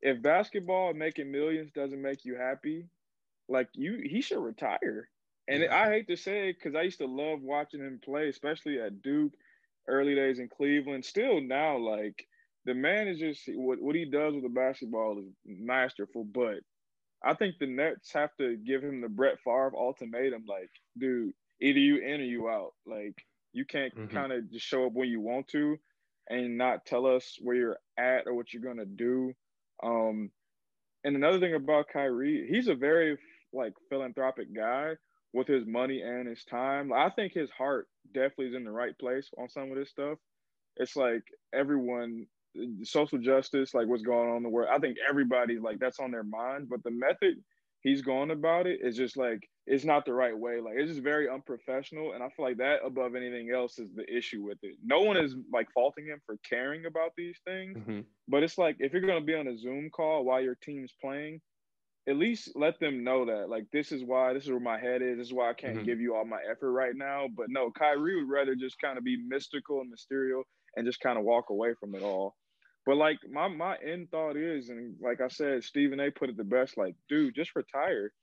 [0.02, 2.86] if basketball making millions doesn't make you happy,
[3.50, 5.10] like you, he should retire.
[5.48, 5.76] And yeah.
[5.76, 9.02] I hate to say it because I used to love watching him play, especially at
[9.02, 9.32] Duke,
[9.88, 11.06] early days in Cleveland.
[11.06, 12.28] Still now, like
[12.66, 16.26] the man is just what what he does with the basketball is masterful.
[16.26, 16.60] But
[17.24, 20.44] I think the Nets have to give him the Brett Favre ultimatum.
[20.48, 22.74] Like, dude, either you in or you out.
[22.86, 23.16] Like,
[23.54, 24.16] you can't mm-hmm.
[24.16, 25.78] kind of just show up when you want to
[26.30, 29.34] and not tell us where you're at or what you're gonna do.
[29.84, 30.32] Um,
[31.04, 33.18] and another thing about Kyrie, he's a very
[33.54, 34.94] like philanthropic guy
[35.34, 36.92] with his money and his time.
[36.92, 40.18] I think his heart definitely is in the right place on some of this stuff.
[40.78, 42.28] It's like everyone,
[42.84, 44.70] social justice, like what's going on in the world.
[44.72, 47.36] I think everybody's like that's on their mind, but the method
[47.82, 50.62] he's going about it, it is just like it's not the right way.
[50.62, 54.06] Like it's just very unprofessional, and I feel like that above anything else is the
[54.12, 54.76] issue with it.
[54.84, 58.00] No one is like faulting him for caring about these things, mm-hmm.
[58.28, 61.42] but it's like if you're gonna be on a Zoom call while your team's playing,
[62.08, 65.02] at least let them know that like this is why this is where my head
[65.02, 65.18] is.
[65.18, 65.86] This is why I can't mm-hmm.
[65.86, 67.28] give you all my effort right now.
[67.36, 70.46] But no, Kyrie would rather just kind of be mystical and mysterious
[70.78, 72.36] and just kind of walk away from it all.
[72.88, 76.10] But like my my end thought is, and like I said, Stephen A.
[76.10, 76.78] put it the best.
[76.78, 78.14] Like, dude, just retire.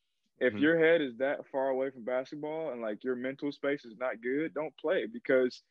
[0.40, 0.62] If mm-hmm.
[0.62, 4.22] your head is that far away from basketball and like your mental space is not
[4.22, 5.62] good, don't play because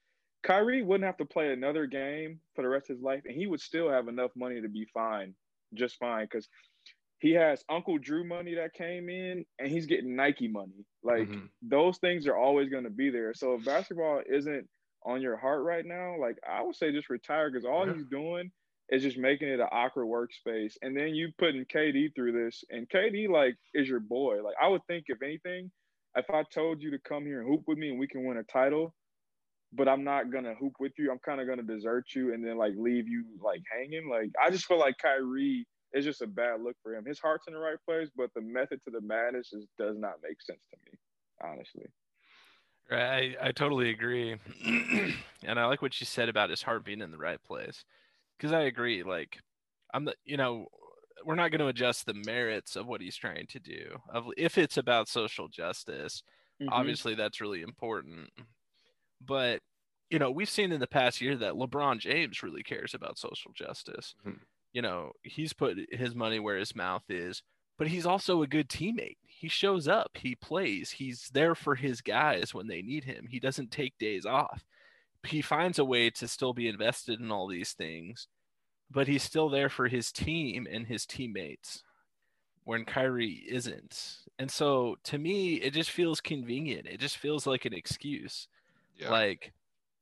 [0.43, 3.47] Kyrie wouldn't have to play another game for the rest of his life, and he
[3.47, 5.33] would still have enough money to be fine,
[5.73, 6.25] just fine.
[6.25, 6.47] Because
[7.17, 10.85] he has Uncle Drew money that came in, and he's getting Nike money.
[11.01, 11.47] Like mm-hmm.
[11.63, 13.33] those things are always going to be there.
[13.33, 14.69] So if basketball isn't
[15.03, 17.95] on your heart right now, like I would say, just retire because all yeah.
[17.95, 18.51] he's doing
[18.89, 20.73] It's just making it an awkward workspace.
[20.81, 24.43] And then you putting KD through this, and KD like is your boy.
[24.43, 25.71] Like I would think if anything,
[26.15, 28.37] if I told you to come here and hoop with me and we can win
[28.37, 28.93] a title,
[29.71, 32.57] but I'm not gonna hoop with you, I'm kind of gonna desert you and then
[32.57, 34.09] like leave you like hanging.
[34.09, 37.05] Like I just feel like Kyrie is just a bad look for him.
[37.05, 40.15] His heart's in the right place, but the method to the madness just does not
[40.23, 40.97] make sense to me,
[41.43, 41.85] honestly.
[42.91, 44.35] Right, I, I totally agree,
[45.45, 47.85] and I like what you said about his heart being in the right place,
[48.43, 49.03] because I agree.
[49.03, 49.39] Like,
[49.93, 50.67] I'm the, you know,
[51.25, 53.95] we're not going to adjust the merits of what he's trying to do.
[54.09, 56.23] Of if it's about social justice,
[56.61, 56.67] mm-hmm.
[56.73, 58.29] obviously that's really important.
[59.25, 59.61] But
[60.09, 63.51] you know, we've seen in the past year that LeBron James really cares about social
[63.53, 64.13] justice.
[64.27, 64.43] Mm-hmm.
[64.73, 67.41] You know, he's put his money where his mouth is,
[67.77, 69.17] but he's also a good teammate.
[69.25, 73.27] He shows up, he plays, he's there for his guys when they need him.
[73.29, 74.65] He doesn't take days off.
[75.25, 78.27] He finds a way to still be invested in all these things
[78.93, 81.83] but he's still there for his team and his teammates
[82.63, 84.17] when Kyrie isn't.
[84.39, 86.87] And so to me, it just feels convenient.
[86.87, 88.47] It just feels like an excuse.
[88.95, 89.09] Yeah.
[89.09, 89.51] Like,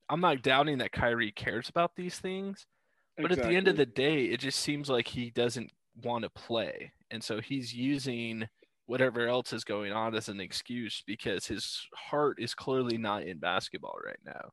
[0.09, 2.67] I'm not doubting that Kyrie cares about these things,
[3.15, 3.43] but exactly.
[3.43, 5.71] at the end of the day, it just seems like he doesn't
[6.03, 6.91] want to play.
[7.09, 8.47] And so he's using
[8.87, 13.37] whatever else is going on as an excuse because his heart is clearly not in
[13.37, 14.51] basketball right now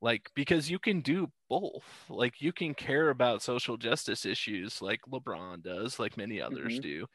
[0.00, 5.00] like because you can do both like you can care about social justice issues like
[5.10, 6.82] lebron does like many others mm-hmm.
[6.82, 7.06] do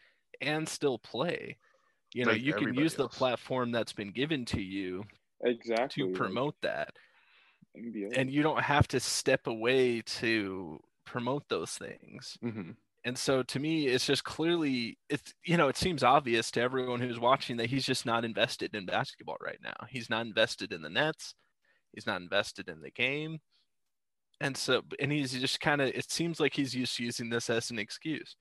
[0.41, 1.57] and still play
[2.13, 3.11] you know like you can use else.
[3.11, 5.03] the platform that's been given to you
[5.43, 6.93] exactly to promote that
[7.77, 8.17] NBA.
[8.17, 12.71] and you don't have to step away to promote those things mm-hmm.
[13.05, 16.99] and so to me it's just clearly it's you know it seems obvious to everyone
[16.99, 20.81] who's watching that he's just not invested in basketball right now he's not invested in
[20.81, 21.35] the nets
[21.93, 23.39] He's not invested in the game.
[24.41, 27.71] And so, and he's just kind of, it seems like he's just using this as
[27.71, 28.35] an excuse.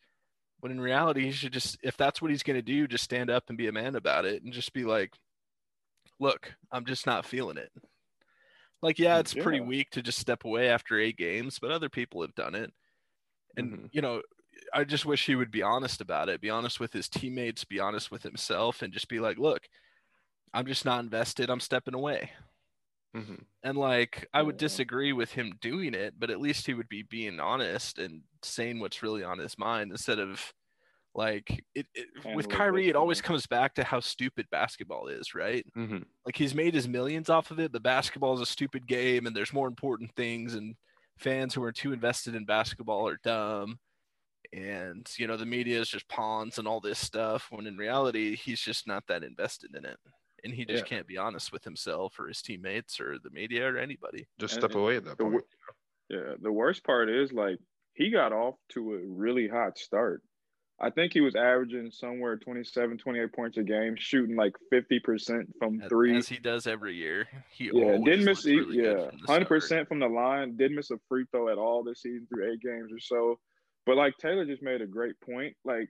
[0.60, 3.30] But in reality, he should just, if that's what he's going to do, just stand
[3.30, 5.12] up and be a man about it and just be like,
[6.18, 7.70] look, I'm just not feeling it.
[8.80, 9.42] Like, yeah, it's yeah.
[9.42, 12.72] pretty weak to just step away after eight games, but other people have done it.
[13.56, 13.86] And, mm-hmm.
[13.92, 14.22] you know,
[14.72, 17.80] I just wish he would be honest about it, be honest with his teammates, be
[17.80, 19.62] honest with himself, and just be like, look,
[20.54, 21.50] I'm just not invested.
[21.50, 22.30] I'm stepping away.
[23.16, 23.42] Mm-hmm.
[23.62, 27.02] And like, I would disagree with him doing it, but at least he would be
[27.02, 30.52] being honest and saying what's really on his mind instead of
[31.14, 32.88] like it, it with Kyrie.
[32.88, 35.64] It always comes back to how stupid basketball is, right?
[35.76, 35.98] Mm-hmm.
[36.24, 39.36] Like he's made his millions off of it, but basketball is a stupid game, and
[39.36, 40.54] there's more important things.
[40.54, 40.74] And
[41.18, 43.78] fans who are too invested in basketball are dumb.
[44.54, 47.48] And you know the media is just pawns and all this stuff.
[47.50, 49.98] When in reality, he's just not that invested in it
[50.44, 50.88] and he just yeah.
[50.88, 54.26] can't be honest with himself or his teammates or the media or anybody.
[54.38, 55.42] Just step and, away at that point.
[56.08, 57.58] The, yeah, the worst part is like
[57.94, 60.22] he got off to a really hot start.
[60.80, 65.80] I think he was averaging somewhere 27, 28 points a game, shooting like 50% from
[65.88, 66.16] three.
[66.16, 67.28] As he does every year.
[67.52, 69.88] He yeah, didn't miss really yeah, 100% start.
[69.88, 70.56] from the line.
[70.56, 73.38] Didn't miss a free throw at all this season through eight games or so.
[73.86, 75.54] But like Taylor just made a great point.
[75.64, 75.88] Like,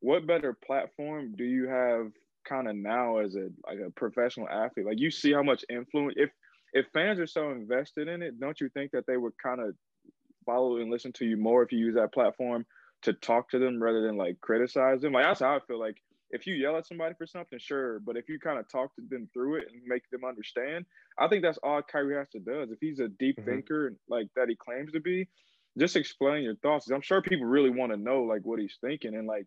[0.00, 2.10] what better platform do you have
[2.44, 4.86] kind of now as a like a professional athlete.
[4.86, 6.30] Like you see how much influence if
[6.72, 9.74] if fans are so invested in it, don't you think that they would kind of
[10.44, 12.66] follow and listen to you more if you use that platform
[13.02, 15.12] to talk to them rather than like criticize them?
[15.12, 15.78] Like that's how I feel.
[15.78, 15.96] Like
[16.30, 19.02] if you yell at somebody for something, sure, but if you kind of talk to
[19.08, 20.84] them through it and make them understand,
[21.18, 22.62] I think that's all Kyrie has to do.
[22.62, 23.50] If he's a deep mm-hmm.
[23.50, 25.28] thinker like that he claims to be,
[25.78, 26.90] just explain your thoughts.
[26.90, 29.46] I'm sure people really want to know like what he's thinking and like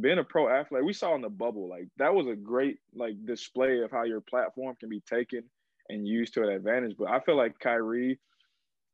[0.00, 3.14] being a pro athlete, we saw in the bubble, like that was a great like
[3.26, 5.44] display of how your platform can be taken
[5.88, 6.96] and used to an advantage.
[6.98, 8.18] But I feel like Kyrie,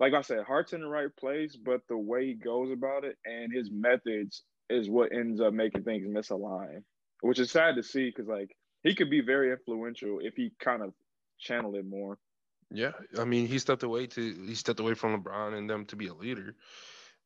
[0.01, 3.17] like I said, heart's in the right place, but the way he goes about it
[3.25, 6.83] and his methods is what ends up making things misalign,
[7.21, 10.83] which is sad to see because like he could be very influential if he kind
[10.83, 10.93] of
[11.39, 12.19] channeled it more.
[12.71, 15.97] Yeah, I mean, he stepped away to he stepped away from LeBron and them to
[15.97, 16.55] be a leader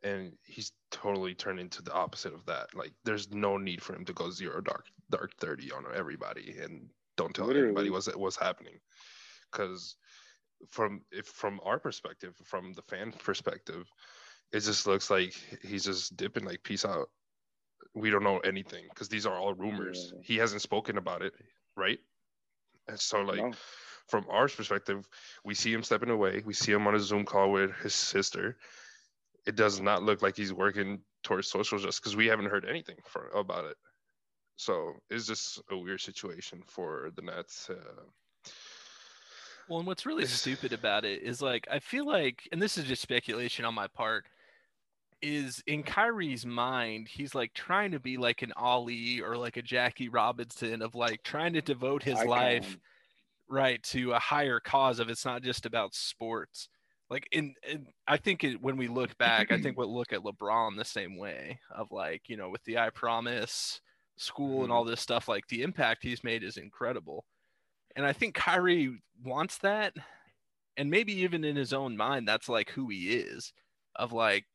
[0.02, 2.74] and he's totally turned into the opposite of that.
[2.74, 6.88] Like, there's no need for him to go zero dark dark thirty on everybody, and
[7.16, 7.68] don't tell Literally.
[7.68, 8.80] anybody what's what's happening,
[9.50, 9.96] because
[10.68, 13.86] from if from our perspective, from the fan perspective,
[14.52, 17.08] it just looks like he's just dipping like peace out.
[17.94, 20.12] We don't know anything because these are all rumors.
[20.14, 20.20] Yeah.
[20.24, 21.34] He hasn't spoken about it,
[21.76, 21.98] right?
[22.88, 23.38] And so like.
[23.38, 23.52] No.
[24.08, 25.08] From our perspective,
[25.44, 26.42] we see him stepping away.
[26.44, 28.56] We see him on a Zoom call with his sister
[29.46, 32.96] it does not look like he's working towards social justice because we haven't heard anything
[33.04, 33.76] for, about it.
[34.56, 37.70] So it's just a weird situation for the Nets.
[37.70, 38.02] Uh,
[39.68, 42.84] well, and what's really stupid about it is like I feel like, and this is
[42.84, 44.24] just speculation on my part,
[45.20, 49.62] is in Kyrie's mind, he's like trying to be like an Ali or like a
[49.62, 52.28] Jackie Robinson of like trying to devote his Icon.
[52.28, 52.78] life
[53.48, 56.68] right to a higher cause of it's not just about sports.
[57.12, 60.20] Like in, in I think it, when we look back, I think we'll look at
[60.22, 63.82] LeBron the same way of like, you know, with the I promise
[64.16, 67.26] school and all this stuff, like the impact he's made is incredible.
[67.96, 69.92] And I think Kyrie wants that.
[70.78, 73.52] And maybe even in his own mind, that's like who he is
[73.96, 74.46] of like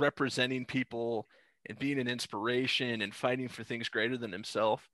[0.00, 1.28] representing people
[1.68, 4.88] and being an inspiration and fighting for things greater than himself.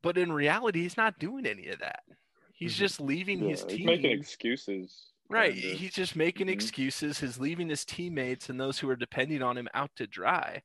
[0.00, 2.04] But in reality, he's not doing any of that.
[2.52, 2.78] He's Mhm.
[2.78, 3.86] just leaving Yeah, his he's team.
[3.86, 5.10] making excuses.
[5.30, 5.54] Right.
[5.54, 5.78] kinda.
[5.78, 6.70] He's just making Mhm.
[6.70, 7.20] excuses.
[7.20, 10.62] He's leaving his teammates and those who are depending on him out to dry.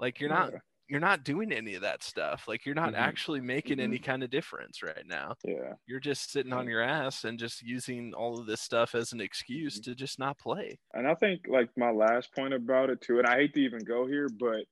[0.00, 0.60] Like you're not Yeah.
[0.88, 2.48] you're not doing any of that stuff.
[2.48, 2.96] Like you're not Mhm.
[2.96, 5.36] actually making any kind of difference right now.
[5.44, 5.76] Yeah.
[5.86, 9.20] You're just sitting on your ass and just using all of this stuff as an
[9.22, 10.78] excuse to just not play.
[10.94, 13.84] And I think like my last point about it too, and I hate to even
[13.84, 14.64] go here, but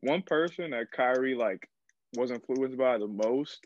[0.00, 1.68] one person that Kyrie like
[2.16, 3.64] was influenced by the most,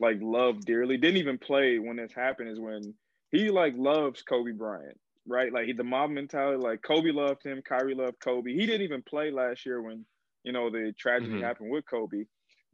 [0.00, 2.94] like loved dearly, didn't even play when this happened, is when
[3.34, 5.52] he like loves Kobe Bryant, right?
[5.52, 8.52] Like he, the Mamba mentality, like Kobe loved him, Kyrie loved Kobe.
[8.52, 10.06] He didn't even play last year when
[10.44, 11.40] you know the tragedy Mhm.
[11.40, 12.24] happened with Kobe.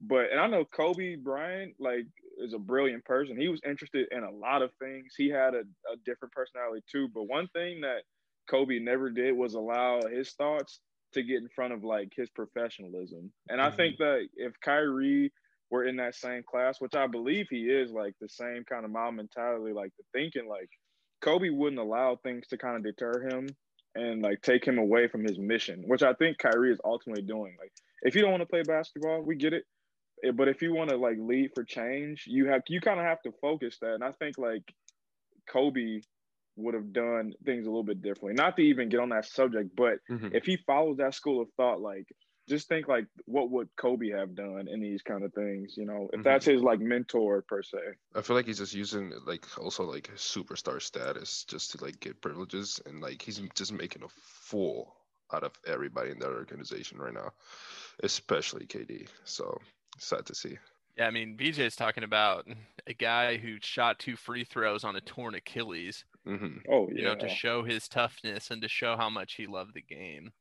[0.00, 2.06] But and I know Kobe Bryant like
[2.38, 3.38] is a brilliant person.
[3.40, 5.14] He was interested in a lot of things.
[5.16, 5.60] He had a,
[5.92, 7.08] a different personality too.
[7.08, 8.04] But one thing that
[8.48, 10.80] Kobe never did was allow his thoughts
[11.12, 13.32] to get in front of like his professionalism.
[13.48, 15.32] And I think that if Kyrie
[15.70, 18.90] were in that same class, which I believe he is, like the same kind of
[18.90, 20.68] Mamba mentality, like the thinking, like
[21.20, 23.48] Kobe wouldn't allow things to kind of deter him
[23.94, 27.56] and like take him away from his mission, which I think Kyrie is ultimately doing.
[27.58, 29.64] Like, if you don't want to play basketball, we get it.
[30.24, 33.06] Eh, But if you want to like lead for change, you have you kind of
[33.06, 33.94] have to focus that.
[33.94, 34.62] And I think like
[35.48, 36.00] Kobe
[36.56, 38.34] would have done things a little bit differently.
[38.34, 40.34] Not to even get on that subject, but Mhm.
[40.34, 42.06] if he follows that school of thought, like
[42.50, 46.10] just think like what would Kobe have done in these kind of things, you know,
[46.12, 46.24] if Mhm.
[46.24, 47.78] that's his like mentor per se.
[48.14, 52.00] I feel like he's just using like also like his superstar status just to like
[52.00, 54.96] get privileges and like he's just making a fool
[55.32, 57.32] out of everybody in that organization right now,
[58.02, 59.06] especially KD.
[59.24, 59.58] So
[59.98, 60.58] sad to see.
[60.96, 62.46] Yeah, I mean, VJ is talking about
[62.86, 67.14] a guy who shot two free throws on a torn Achilles, hmm Oh you know,
[67.16, 70.32] to show his toughness and to show how much he loved the game.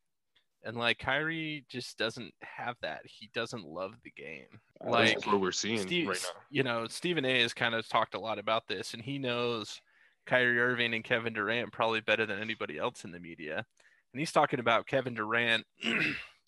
[0.62, 3.00] And like Kyrie just doesn't have that.
[3.04, 4.46] He doesn't love the game.
[4.84, 6.40] Uh, I Like That's what we're seeing Steve, right now.
[6.50, 7.40] you know, Stephen A.
[7.40, 9.80] has kind of talked a lot about this, and he knows
[10.26, 13.64] Kyrie Irving and Kevin Durant probably better than anybody else in the media.
[14.12, 15.64] And he's talking about Kevin Durant.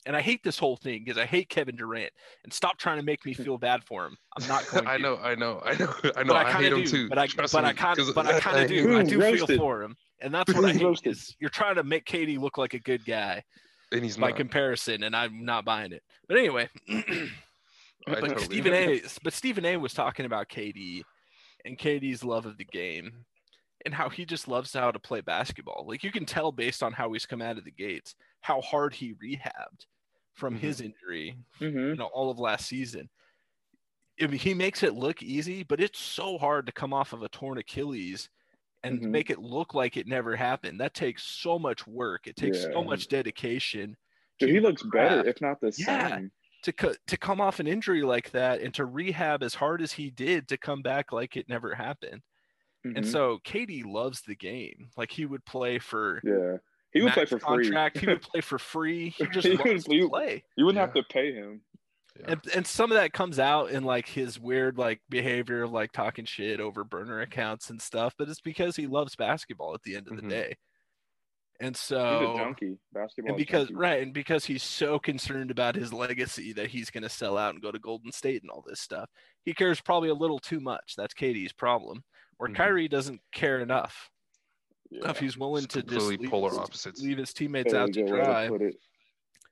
[0.04, 2.10] and I hate this whole thing because I hate Kevin Durant.
[2.44, 4.16] And stop trying to make me feel bad for him.
[4.38, 4.90] I'm not going to.
[4.90, 6.34] I know, I know, I know, I know.
[6.34, 7.08] But I I, hate of him too.
[7.08, 8.96] But I, Trust but me, I kind, 'cause but I kind of do.
[8.98, 10.84] I Who's do feel for him, and that's what I Who's hate.
[10.84, 11.12] roasted?
[11.12, 13.42] Is you're trying to make KD look like a good guy
[13.92, 14.36] and he's by not.
[14.36, 16.02] comparison, and I'm not buying it.
[16.28, 16.68] But anyway,
[18.06, 18.72] but totally Stephen.
[18.74, 19.02] A.
[19.22, 19.76] But Stephen A.
[19.76, 21.04] was talking about KD
[21.64, 23.24] and KD's love of the game
[23.84, 25.84] and how he just loves how to play basketball.
[25.86, 28.94] Like you can tell based on how he's come out of the gates how hard
[28.94, 29.86] he rehabbed
[30.34, 30.58] from Mhm.
[30.58, 33.08] his injury, hmm you know, all of last season.
[34.20, 37.22] I mean, he makes it look easy, but it's so hard to come off of
[37.22, 38.28] a torn Achilles
[38.84, 39.10] and Mhm.
[39.10, 40.80] make it look like it never happened.
[40.80, 42.26] That takes so much work.
[42.26, 43.96] It takes so much dedication
[44.38, 46.08] Dude, he looks better, if not the Yeah.
[46.16, 46.32] same.
[46.64, 49.92] to co- to come off an injury like that and to rehab as hard as
[49.92, 52.22] he did to come back like it never happened.
[52.84, 53.06] And Mhm.
[53.06, 54.90] so KD loves the game.
[54.96, 56.58] Like he would play for yeah,
[56.92, 57.64] he would play max for free.
[57.64, 57.98] contract.
[57.98, 59.08] He would play for free.
[59.10, 60.44] He just He loves would- to play.
[60.56, 61.62] You wouldn't have to pay him.
[62.20, 62.32] Yeah.
[62.32, 65.92] And and some of that comes out in like his weird like behavior of like
[65.92, 69.96] talking shit over burner accounts and stuff, but it's because he loves basketball at the
[69.96, 70.28] end of the Mhm.
[70.28, 70.54] day.
[71.60, 73.30] And He's so a junkie, basketball.
[73.30, 73.74] and because junkie.
[73.74, 77.54] right and because he's so concerned about his legacy that he's going to sell out
[77.54, 79.08] and go to golden state and all this stuff
[79.44, 82.02] he cares probably a little too much that's KD's problem
[82.38, 82.56] where Mhm.
[82.56, 84.10] kyrie doesn't care enough
[84.90, 85.08] Yeah.
[85.10, 87.00] if he's willing It's to just leave, polar his- opposites.
[87.00, 88.50] leave his teammates Very out to good to dry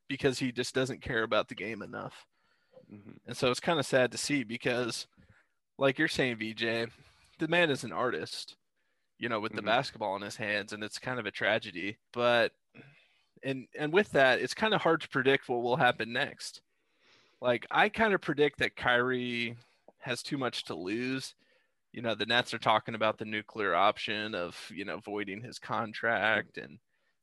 [0.09, 2.27] because he just doesn't care about the game enough
[2.91, 3.19] Mhm.
[3.27, 5.07] and so it's kind of sad to see because
[5.79, 6.91] like you're saying vj
[7.39, 8.57] the man is an artist
[9.19, 9.67] you know with the Mhm.
[9.67, 12.53] basketball in his hands and it's kind of a tragedy but
[13.43, 16.63] and and with that it's kind of hard to predict what will happen next
[17.41, 19.57] like i kind of predict that kyrie
[19.99, 21.35] has too much to lose
[21.93, 25.59] you know the nets are talking about the nuclear option of you know voiding his
[25.59, 26.79] contract and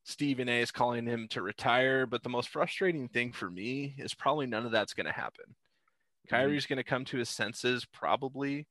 [0.07, 4.13] stephen a is calling him to retire but the most frustrating thing for me is
[4.13, 6.35] probably none of that's going to happen mm-hmm.
[6.35, 8.65] kyrie's going to come to his senses probably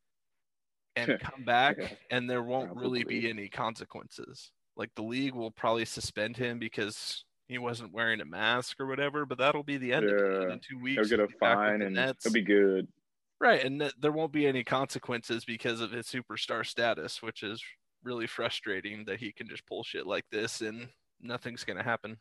[0.96, 4.50] and come back Yeah, and there won't really be any consequences.
[4.76, 9.24] Like the league will probably suspend him because he wasn't wearing a mask or whatever,
[9.24, 10.50] but that'll be the end of it.
[10.50, 12.26] In two weeks, He'll get a be back with fine and Nets.
[12.26, 12.88] it'll be good.
[13.38, 17.62] Right, and th- there won't be any consequences because of his superstar status, which is
[18.02, 20.88] really frustrating that he can just pull shit like this and
[21.26, 22.16] nothing's gonna happen.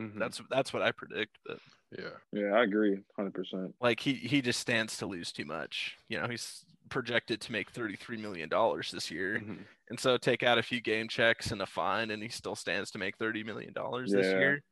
[0.00, 0.18] Mhm.
[0.18, 1.38] That's that's what I predict.
[1.46, 1.58] But
[1.98, 2.10] yeah.
[2.32, 3.74] Yeah, I agree, hundred percent.
[3.80, 5.96] like he he just stands to lose too much.
[6.08, 9.64] You know, he's projected to make thirty three million dollars this year, Mhm.
[9.90, 12.90] and so take out a few game checks and a fine, and he still stands
[12.92, 14.62] to make thirty million dollars this year.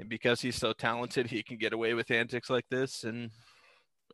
[0.00, 3.30] And because he's so talented, he can get away with antics like this, and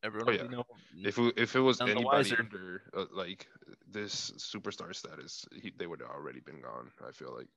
[0.02, 0.42] everyone Oh, yeah.
[0.42, 0.64] be no,
[0.94, 3.48] If it, if it was None the anybody under uh, like
[3.86, 6.90] this superstar status, he, they would have already been gone.
[7.06, 7.48] I feel like.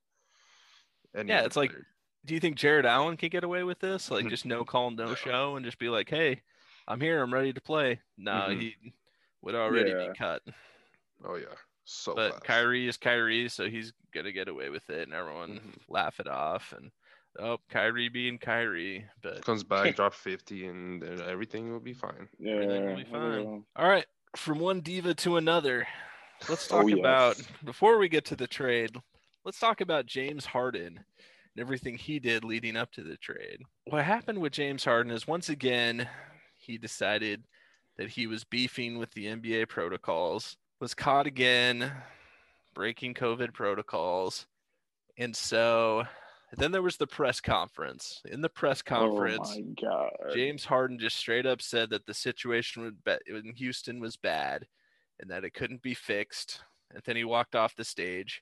[1.16, 1.74] Any Yeah, other it's like-
[2.26, 4.06] do you think Jarrett Allen can get away with this?
[4.06, 4.14] Mm-hmm.
[4.16, 5.16] Like just no call, no No.
[5.16, 6.42] show, and just be like, "Hey,
[6.88, 7.22] I'm here.
[7.22, 8.60] I'm ready to play." No, Mhm.
[8.62, 8.76] he
[9.42, 10.08] would already Yeah.
[10.08, 10.42] be cut.
[11.26, 11.48] Oh yeah,
[11.84, 12.44] so but fast.
[12.46, 15.82] Kyrie is Kyrie, so he's gonna get away with it, and everyone Mhm.
[15.90, 16.72] laugh it off.
[16.72, 16.92] And
[17.40, 22.30] oh, Kyrie being Kyrie, but comes back, drop fifty, and then everything will be fine.
[22.40, 23.66] Yeah, Everything will be fine.
[23.76, 24.06] all right,
[24.38, 25.88] from one diva to another.
[26.48, 27.00] Let's Oh, talk yes.
[27.00, 28.96] about before we get to the trade.
[29.46, 33.62] Let's talk about James Harden and everything he did leading up to the trade.
[33.86, 36.08] What happened with James Harden is once again
[36.56, 37.44] he decided
[37.98, 41.92] that he was beefing with the NBA protocols, was caught again
[42.74, 44.48] breaking COVID protocols.
[45.18, 46.06] And so
[46.56, 48.22] then there was the press conference.
[48.26, 50.34] In the press conference, Oh my god.
[50.34, 52.96] James Harden just straight up said that the situation
[53.28, 54.66] in Houston was bad
[55.20, 56.62] and that it couldn't be fixed.
[56.92, 58.42] And then he walked off the stage.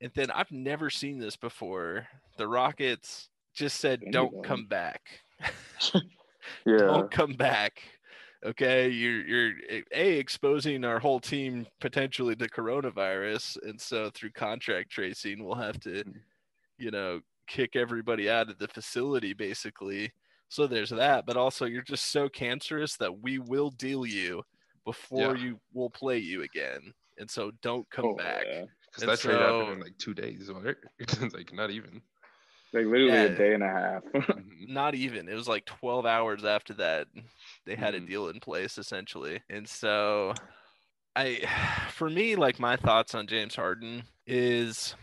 [0.00, 2.06] And then I've never seen this before.
[2.36, 5.02] The Rockets just said, "Don't come back.
[6.66, 6.76] yeah.
[6.78, 7.82] Don't come back."
[8.44, 14.32] Okay, you're you're eh, a exposing our whole team potentially to coronavirus, and so through
[14.32, 16.14] contract tracing, we'll have to, mm.
[16.78, 20.12] you know, kick everybody out of the facility basically.
[20.48, 24.42] So there's that, but also you're just so cancerous that we will deal you
[24.84, 25.42] before Yeah.
[25.42, 26.92] you will play you again.
[27.18, 28.44] And so don't come Oh, back.
[28.46, 28.64] yeah.
[28.94, 30.76] Because And that trade happened so- in like two days, right?
[31.34, 32.00] like not even.
[32.72, 33.22] Like literally Yeah.
[33.24, 34.02] a day and a half.
[34.14, 34.68] Mhm.
[34.68, 35.28] Not even.
[35.28, 37.08] It was like 12 hours after that
[37.66, 38.06] they had a Mhm.
[38.08, 39.40] deal in place essentially.
[39.50, 40.34] And so
[41.16, 41.44] I
[41.90, 44.94] for me like my thoughts on James Harden is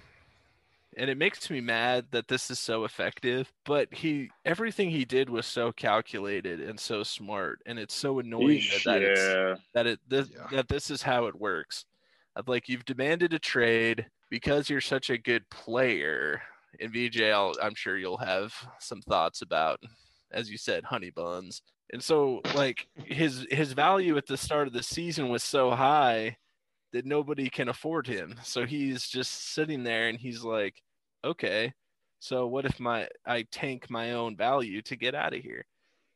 [0.98, 5.30] and it makes me mad that this is so effective, but he everything he did
[5.30, 9.56] was so calculated and so smart and it's so annoying that, that it's yeah.
[9.74, 10.48] that it this, Yeah.
[10.52, 11.86] that this is how it works.
[12.36, 16.42] Of like you've demanded a trade because you're such a good player.
[16.80, 19.80] And VJ, I'll, I'm sure you'll have some thoughts about,
[20.32, 21.62] as you said, honey buns.
[21.92, 26.38] And so, like his his value at the start of the season was so high
[26.94, 28.36] that nobody can afford him.
[28.44, 30.82] So he's just sitting there, and he's like,
[31.24, 31.74] okay,
[32.20, 35.66] so what if my I tank my own value to get out of here?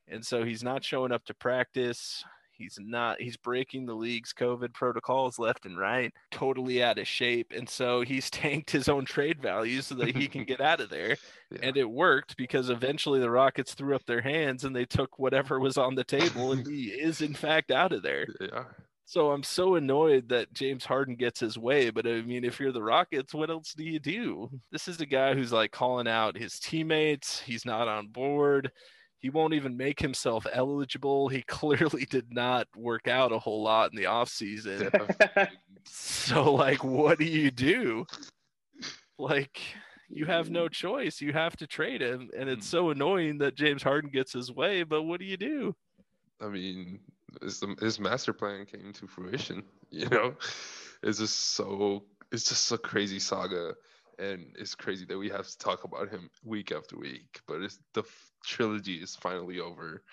[0.07, 2.23] And so he's not showing up to practice.
[2.57, 7.51] He's not, he's breaking the league's COVID protocols left and right, totally out of shape.
[7.55, 10.89] And so he's tanked his own trade value so that he can get out of
[10.89, 11.15] there.
[11.51, 11.59] Yeah.
[11.61, 15.59] And it worked because eventually the Rockets threw up their hands and they took whatever
[15.59, 16.53] was on the table.
[16.53, 18.25] And he is, in fact, out of there.
[18.41, 18.63] yeah.
[19.05, 21.91] So I'm so annoyed that James Harden gets his way.
[21.91, 24.49] But I mean, if you're the Rockets, what else do you do?
[24.71, 27.39] This is a guy who's like calling out his teammates.
[27.39, 28.71] He's not on board.
[29.25, 31.29] He won't even make himself eligible.
[31.29, 34.91] He clearly did not work out a whole lot in the offseason.
[35.87, 38.05] So, like, what do you do?
[39.19, 39.61] Like,
[40.09, 40.71] you have no mm.
[40.71, 41.21] choice.
[41.21, 42.31] You have to trade him.
[42.35, 42.71] And it's mm.
[42.71, 44.81] so annoying that James Harden gets his way.
[44.81, 45.75] But what do you do?
[46.41, 47.01] I mean,
[47.41, 49.63] his, his master plan came to fruition.
[49.91, 50.35] You know,
[51.03, 53.75] it's just so it's just a crazy saga,
[54.19, 57.39] and it's crazy that we have to talk about him week after week.
[57.47, 58.03] But it's the
[58.45, 60.03] trilogy is finally over.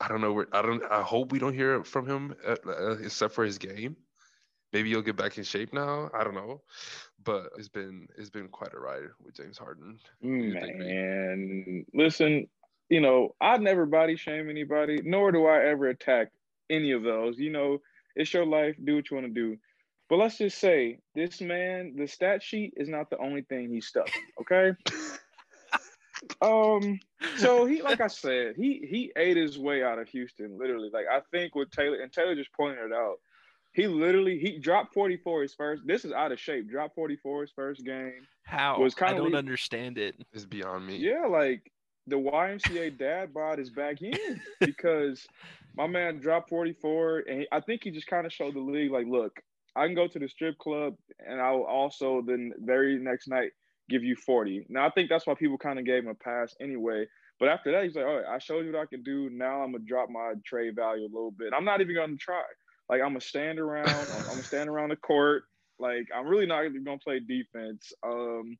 [0.00, 0.82] I don't know where I don't.
[0.90, 3.96] I hope we don't hear from him uh, uh, except for his game.
[4.72, 6.10] Maybe he'll get back in shape now.
[6.14, 6.62] I don't know,
[7.24, 9.98] but it's been it's been quite a ride with James Harden.
[10.22, 12.46] Man, listen,
[12.88, 16.32] you know, I never body shame anybody, nor do I ever attack
[16.70, 17.38] any of those.
[17.38, 17.78] You know,
[18.14, 19.56] it's your life, do what you want to do.
[20.08, 23.86] But let's just say this man, the stat sheet is not the only thing he's
[23.86, 24.08] stuck
[24.40, 24.72] okay?
[26.40, 27.00] um,
[27.36, 30.90] so he like I said, he he ate his way out of Houston, literally.
[30.92, 33.16] Like I think with Taylor and Taylor just pointed it out.
[33.72, 35.82] He literally he dropped 44 his first.
[35.86, 36.70] This is out of shape.
[36.70, 38.26] Dropped 44 his first game.
[38.44, 38.80] How?
[38.80, 40.16] Was kinda don't le- understand it.
[40.32, 40.96] It's beyond me.
[40.96, 41.70] Yeah, like
[42.06, 45.26] the YMCA dad bod is back in because
[45.76, 48.90] my man dropped 44, and he, I think he just kind of showed the league
[48.90, 49.38] like, look,
[49.76, 50.94] I can go to the strip club,
[51.24, 53.52] and I will also the very next night
[53.88, 54.66] give you 40.
[54.68, 57.06] Now I think that's why people kind of gave him a pass anyway.
[57.38, 59.30] But after that, he's like, all right, I showed you what I can do.
[59.30, 61.52] Now I'm gonna drop my trade value a little bit.
[61.56, 62.42] I'm not even gonna try.
[62.88, 63.88] Like I'm gonna stand around.
[63.88, 65.44] I'm, gonna stand around the court.
[65.78, 67.92] Like I'm really not gonna play defense.
[68.02, 68.58] Um,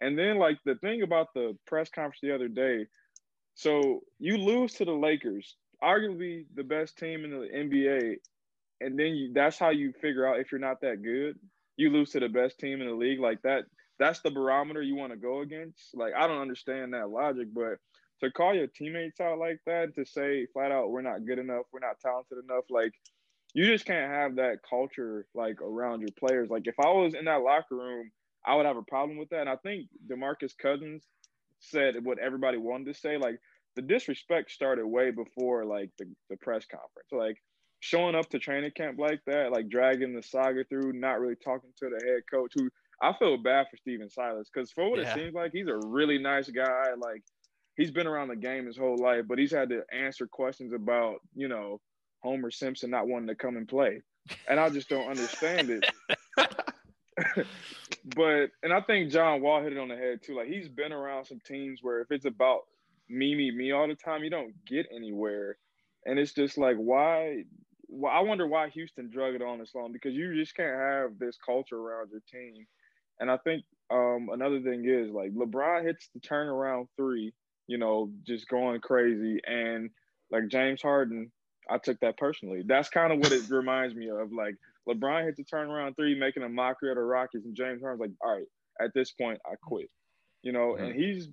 [0.00, 2.86] and then like the thing about the press conference the other day,
[3.54, 8.16] so you lose to the Lakers, arguably the best team in the NBA,
[8.80, 11.38] and then you, that's how you figure out if you're not that good.
[11.76, 13.64] You lose to the best team in the league like that.
[13.98, 15.94] That's the barometer you want to go against.
[15.94, 17.78] Like I don't understand that logic, but
[18.20, 21.66] to call your teammates out like that, to say flat out we're not good enough,
[21.72, 22.92] we're not talented enough, like
[23.54, 26.50] you just can't have that culture like around your players.
[26.50, 28.10] Like if I was in that locker room,
[28.44, 29.40] I would have a problem with that.
[29.40, 31.04] And I think DeMarcus Cousins
[31.60, 33.16] said what everybody wanted to say.
[33.16, 33.38] Like
[33.74, 37.08] the disrespect started way before like the, the press conference.
[37.12, 37.36] Like
[37.80, 41.70] showing up to training camp like that, like dragging the saga through, not really talking
[41.78, 42.68] to the head coach who
[43.02, 45.10] I feel bad for Stephen Silas because for what yeah.
[45.10, 46.94] it seems like, he's a really nice guy.
[46.98, 47.22] Like
[47.76, 51.16] he's been around the game his whole life, but he's had to answer questions about,
[51.34, 51.80] you know,
[52.22, 54.02] Homer Simpson not wanting to come and play.
[54.48, 55.86] And I just don't understand it.
[58.16, 60.36] but and I think John Wall hit it on the head too.
[60.36, 62.62] Like he's been around some teams where if it's about
[63.08, 65.58] me, me, me all the time, you don't get anywhere.
[66.04, 67.44] And it's just like why
[67.88, 71.18] well, I wonder why Houston drug it on this long because you just can't have
[71.18, 72.66] this culture around your team.
[73.20, 77.32] And I think um, another thing is like LeBron hits the turnaround three,
[77.66, 79.40] you know, just going crazy.
[79.46, 79.90] And
[80.30, 81.30] like James Harden,
[81.70, 82.62] I took that personally.
[82.66, 84.32] That's kind of what it reminds me of.
[84.32, 84.56] Like
[84.88, 88.10] LeBron hits the turnaround three, making a mockery of the Rockets, and James Harden's like,
[88.22, 88.46] all right,
[88.80, 89.90] at this point, I quit.
[90.42, 90.84] You know, mm-hmm.
[90.84, 91.28] and he's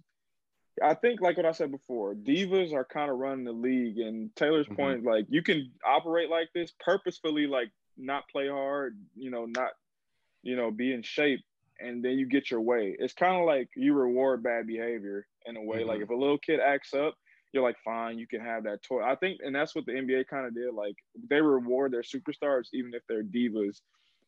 [0.81, 3.99] I think like what I said before, divas are kind of running the league.
[3.99, 4.75] And Taylor's mm-hmm.
[4.75, 9.71] point, like you can operate like this purposefully, like not play hard, you know, not,
[10.41, 11.41] you know, be in shape,
[11.79, 12.95] and then you get your way.
[12.97, 15.79] It's kind of like you reward bad behavior in a way.
[15.79, 15.89] Mm-hmm.
[15.89, 17.15] Like if a little kid acts up,
[17.51, 19.03] you're like, fine, you can have that toy.
[19.03, 20.73] I think, and that's what the NBA kind of did.
[20.73, 20.95] Like
[21.29, 23.81] they reward their superstars even if they're divas.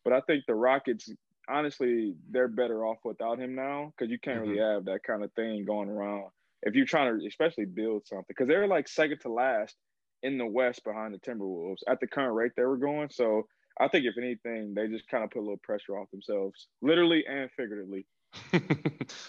[0.04, 1.10] But I think the Rockets
[1.48, 4.52] honestly, they're better off without him now because you can't mm-hmm.
[4.52, 6.26] really have that kind of thing going around
[6.64, 9.76] if you're trying to especially build something because they're like second to last
[10.24, 13.10] in the West behind the Timberwolves at the current rate they were going.
[13.12, 13.44] So
[13.80, 17.26] I think if anything, they just kind of put a little pressure off themselves, literally
[17.28, 18.06] and figuratively.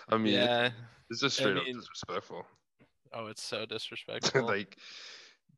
[0.08, 0.70] I mean, yeah,
[1.10, 2.46] it's just straight I mean, up disrespectful.
[3.12, 4.42] Oh, it's so disrespectful.
[4.42, 4.76] like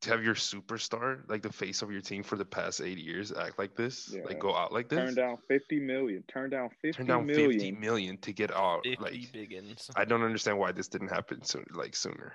[0.01, 3.33] to have your superstar, like the face of your team for the past eight years,
[3.33, 4.23] act like this, yeah.
[4.25, 4.99] like go out like this.
[4.99, 6.23] Turn down fifty million.
[6.29, 6.93] Turn down fifty.
[6.93, 7.53] Turn down million.
[7.53, 8.85] fifty million to get out.
[8.85, 9.91] 50 like biggins.
[9.97, 12.35] I don't understand why this didn't happen soon, like sooner.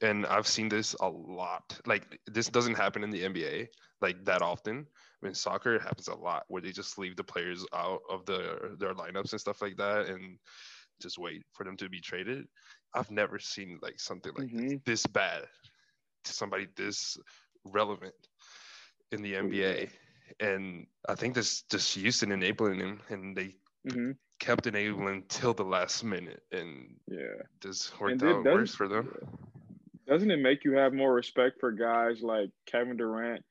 [0.00, 1.78] And I've seen this a lot.
[1.86, 3.68] Like this doesn't happen in the NBA
[4.00, 4.86] like that often.
[5.22, 8.26] I mean, soccer it happens a lot where they just leave the players out of
[8.26, 10.38] the their lineups and stuff like that, and
[11.00, 12.46] just wait for them to be traded.
[12.94, 14.68] I've never seen like something like mm-hmm.
[14.68, 15.44] this, this bad
[16.24, 17.16] to somebody this
[17.64, 18.14] relevant
[19.10, 19.90] in the NBA.
[20.40, 23.54] And I think this just Houston enabling him, and they
[23.86, 24.12] mm-hmm.
[24.40, 29.12] kept enabling till the last minute, and yeah, this worked out worse for them.
[30.08, 33.44] Doesn't it make you have more respect for guys like Kevin Durant,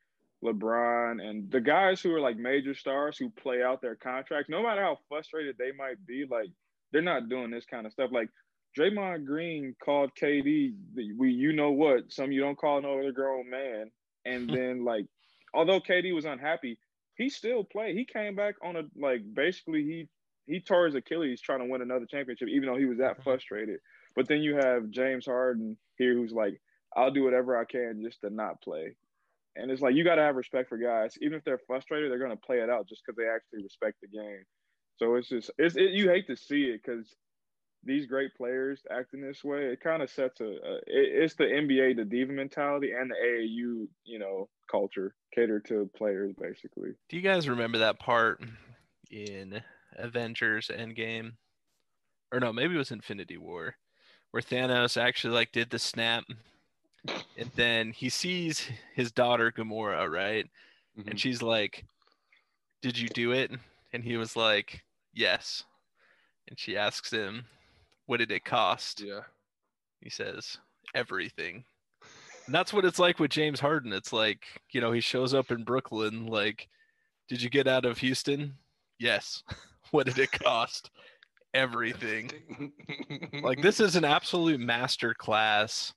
[0.44, 4.64] LeBron, and the guys who are like major stars who play out their contracts, no
[4.64, 6.50] matter how frustrated they might be, like
[6.92, 8.12] they're not doing this kind of stuff.
[8.12, 8.30] Like
[8.78, 10.74] Draymond Green called KD,
[11.18, 13.92] we you know what, some you don't call no other grown man.
[14.26, 15.06] And then like,
[15.54, 16.78] although KD was unhappy,
[17.16, 17.96] he still played.
[17.96, 20.08] He came back on a like basically he
[20.48, 23.80] he tore his Achilles trying to win another championship, even though he was that frustrated.
[24.16, 26.60] But then you have James Harden here who's like,
[26.96, 28.96] I'll do whatever I can just to not play.
[29.56, 32.20] And it's like you got to have respect for guys, even if they're frustrated, they're
[32.20, 34.44] gonna play it out just because they actually respect the game.
[34.98, 37.16] So it's just it's it, you hate to see it because
[37.84, 41.46] these great players acting this way, it kind of sets a, a it, it's the
[41.46, 46.92] NBA, the diva mentality, and the AAU, you know, culture cater to players basically.
[47.10, 48.42] Do you guys remember that part
[49.10, 49.62] in
[49.96, 51.34] Avengers Endgame?
[52.32, 53.76] Or no, maybe it was Infinity War,
[54.32, 56.24] where Thanos actually like did the snap,
[57.08, 60.46] and then he sees his daughter Gamora, right?
[60.98, 61.10] Mm-hmm.
[61.10, 61.86] And she's like,
[62.82, 63.52] "Did you do it?"
[63.94, 64.84] And he was like,
[65.14, 65.64] "Yes."
[66.48, 67.46] And she asks him,
[68.12, 69.00] what did it cost?
[69.00, 69.22] Yeah.
[70.02, 70.58] He says,
[70.94, 71.64] everything.
[72.46, 73.94] And that's what it's like with James Harden.
[73.94, 76.68] It's like, you know, he shows up in Brooklyn, like,
[77.30, 78.56] did you get out of Houston?
[79.00, 79.44] Yes.
[79.92, 80.92] what did it cost?
[81.54, 82.32] everything.
[83.44, 85.94] like, this is an absolute master class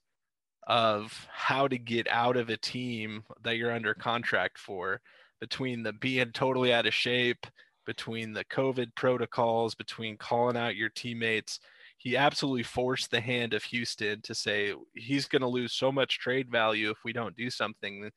[0.66, 5.00] of how to get out of a team that you're under contract for
[5.40, 7.46] between the being totally out of shape,
[7.84, 11.60] between the COVID protocols, between calling out your teammates
[12.04, 16.18] he absolutely forced the hand of Houston to say he's going to lose so much
[16.18, 18.10] trade value if we don't do something.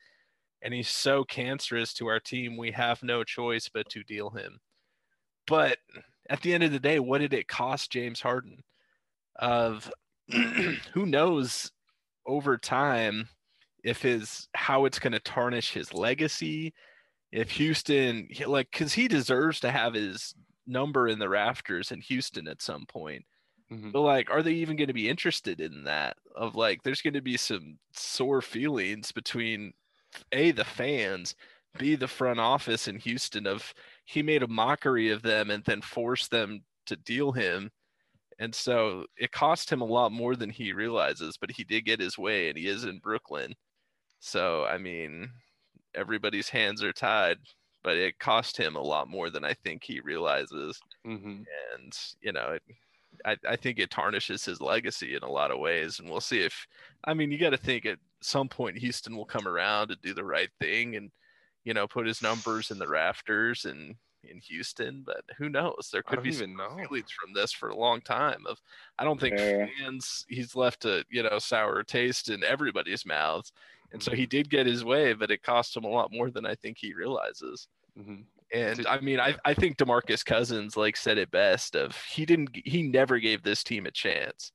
[0.62, 4.60] And he's so cancerous to our team, we have no choice but to deal him.
[5.46, 5.78] But
[6.30, 8.62] at the end of the day, what did it cost James Harden?
[9.38, 9.90] Of
[10.94, 11.72] who knows
[12.28, 13.28] over time
[13.84, 16.74] if his how it's going to tarnish his legacy
[17.32, 22.48] if Houston like cuz he deserves to have his number in the rafters in Houston
[22.48, 23.24] at some point.
[23.72, 23.92] Mm-hmm.
[23.92, 27.14] But like are they even going to be interested in that of like there's going
[27.14, 29.74] to be some sore feelings between
[30.32, 31.36] a the fans
[31.78, 33.74] b the front office in Houston of
[34.06, 37.72] he made a mockery of them and then forced them to deal him
[38.40, 42.00] and so it cost him a lot more than he realizes, but he did get
[42.00, 43.54] his way and he is in Brooklyn.
[44.20, 45.30] So, I mean,
[45.96, 47.38] everybody's hands are tied,
[47.84, 50.80] but it cost him a lot more than I think he realizes.
[51.06, 51.44] Mm-hmm.
[51.76, 52.64] And, you know, it,
[53.26, 56.00] I, I think it tarnishes his legacy in a lot of ways.
[56.00, 56.68] And we'll see if,
[57.06, 60.14] I mean, you got to think at some point Houston will come around and do
[60.14, 61.12] the right thing and,
[61.64, 63.96] you know, put his numbers in the rafters and,
[64.30, 65.90] in Houston, but who knows?
[65.92, 68.44] There could be some feelings from this for a long time.
[68.48, 68.60] Of
[68.98, 69.68] I don't think yeah.
[69.80, 73.52] fans he's left a you know sour taste in everybody's mouths,
[73.92, 74.30] and so he mm-hmm.
[74.30, 76.94] did get his way, but it cost him a lot more than I think he
[76.94, 77.68] realizes.
[77.98, 78.22] Mm-hmm.
[78.54, 81.76] And I mean, I, I think DeMarcus Cousins like said it best.
[81.76, 84.52] Of he didn't he never gave this team a chance.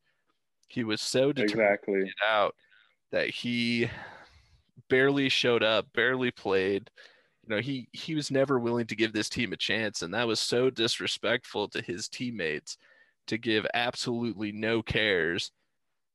[0.68, 2.00] He was so determined exactly.
[2.00, 2.54] to get out
[3.10, 3.90] that he
[4.88, 6.90] barely showed up, barely played
[7.44, 10.26] you know he he was never willing to give this team a chance and that
[10.26, 12.76] was so disrespectful to his teammates
[13.26, 15.52] to give absolutely no cares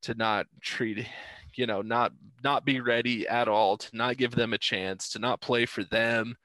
[0.02, 1.06] to not treat
[1.54, 2.12] you know not
[2.44, 5.84] not be ready at all to not give them a chance to not play for
[5.84, 6.36] them.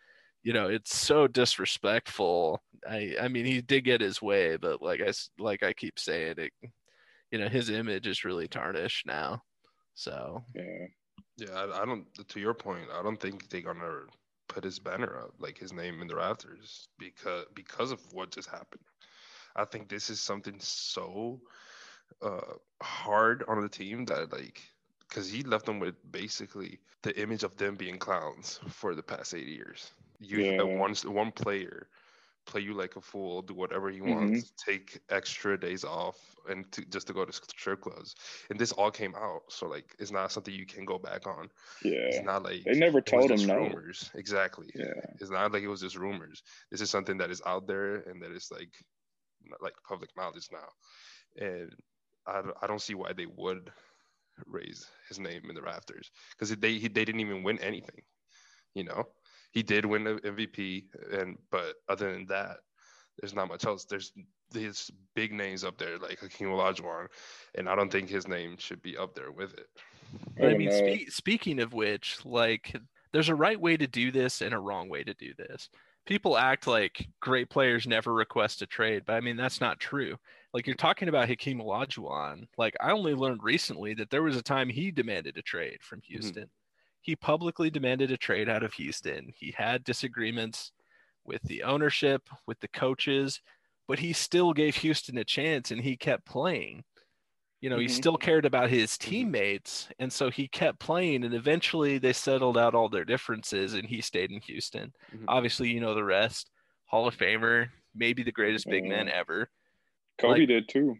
[0.42, 2.62] You know it's so disrespectful.
[2.90, 6.36] I i mean he did get his way but like i like i keep saying
[6.38, 6.52] it
[7.32, 9.42] you know his image is really tarnished now.
[9.94, 10.88] So yeah.
[11.38, 14.02] Yeah I, I don't to your point i don't think they're gonna
[14.48, 18.50] put his banner up, like his name in the rafters, because because of what just
[18.50, 18.84] happened.
[19.56, 21.40] I think this is something so
[22.22, 24.62] uh, hard on the team that like
[25.08, 29.34] because he left them with basically the image of them being clowns for the past
[29.34, 29.92] eight years.
[30.20, 30.64] You yeah.
[30.64, 31.88] one one player
[32.46, 34.72] play you like a fool, do whatever he wants, mm-hmm.
[34.72, 36.18] take extra days off,
[36.50, 38.16] and to, just to go to strip clubs.
[38.50, 41.50] And this all came out, so like it's not something you can go back on.
[41.84, 43.56] Yeah, it's not like they never told him no.
[43.56, 44.68] Rumors, exactly.
[44.76, 46.44] Yeah, it's not like it was just rumors.
[46.72, 48.74] This is something that is out there and that is like
[49.62, 51.72] like public knowledge now, and
[52.28, 53.72] I I don't see why they would
[54.48, 58.02] raise his name in the rafters because they they didn't even win anything,
[58.74, 59.08] you know
[59.54, 62.58] he did win the MVP, and but other than that,
[63.20, 63.86] there's not much else.
[63.86, 64.12] There's
[64.52, 67.08] these big names up there like Hakeem Olajuwon,
[67.56, 69.68] and I don't think his name should be up there with it.
[70.44, 72.76] I mean, spe- speaking of which, like,
[73.14, 75.70] there's a right way to do this and a wrong way to do this.
[76.06, 80.18] People act like great players never request a trade, but I mean that's not true.
[80.54, 82.48] Like you're talking about Hakeem Olajuwon.
[82.58, 86.00] Like I only learned recently that there was a time he demanded a trade from
[86.00, 86.14] mm-hmm.
[86.14, 86.44] Houston.
[86.44, 86.63] Mm-hmm
[87.04, 89.34] he publicly demanded a trade out of Houston.
[89.36, 90.72] He had disagreements
[91.26, 93.42] with the ownership, with the coaches,
[93.90, 96.86] but he still gave Houston a chance and he kept playing.
[97.60, 97.84] You know, mm-hmm.
[97.84, 99.10] he still cared about his mm-hmm.
[99.10, 99.90] teammates.
[100.00, 101.26] And so he kept playing.
[101.26, 104.94] And eventually they settled out all their differences and he stayed in Houston.
[105.14, 105.26] Mm-hmm.
[105.28, 106.50] Obviously, you know the rest.
[106.86, 109.50] Hall of Famer, maybe the greatest big man ever.
[110.20, 110.96] Kobe like, did too.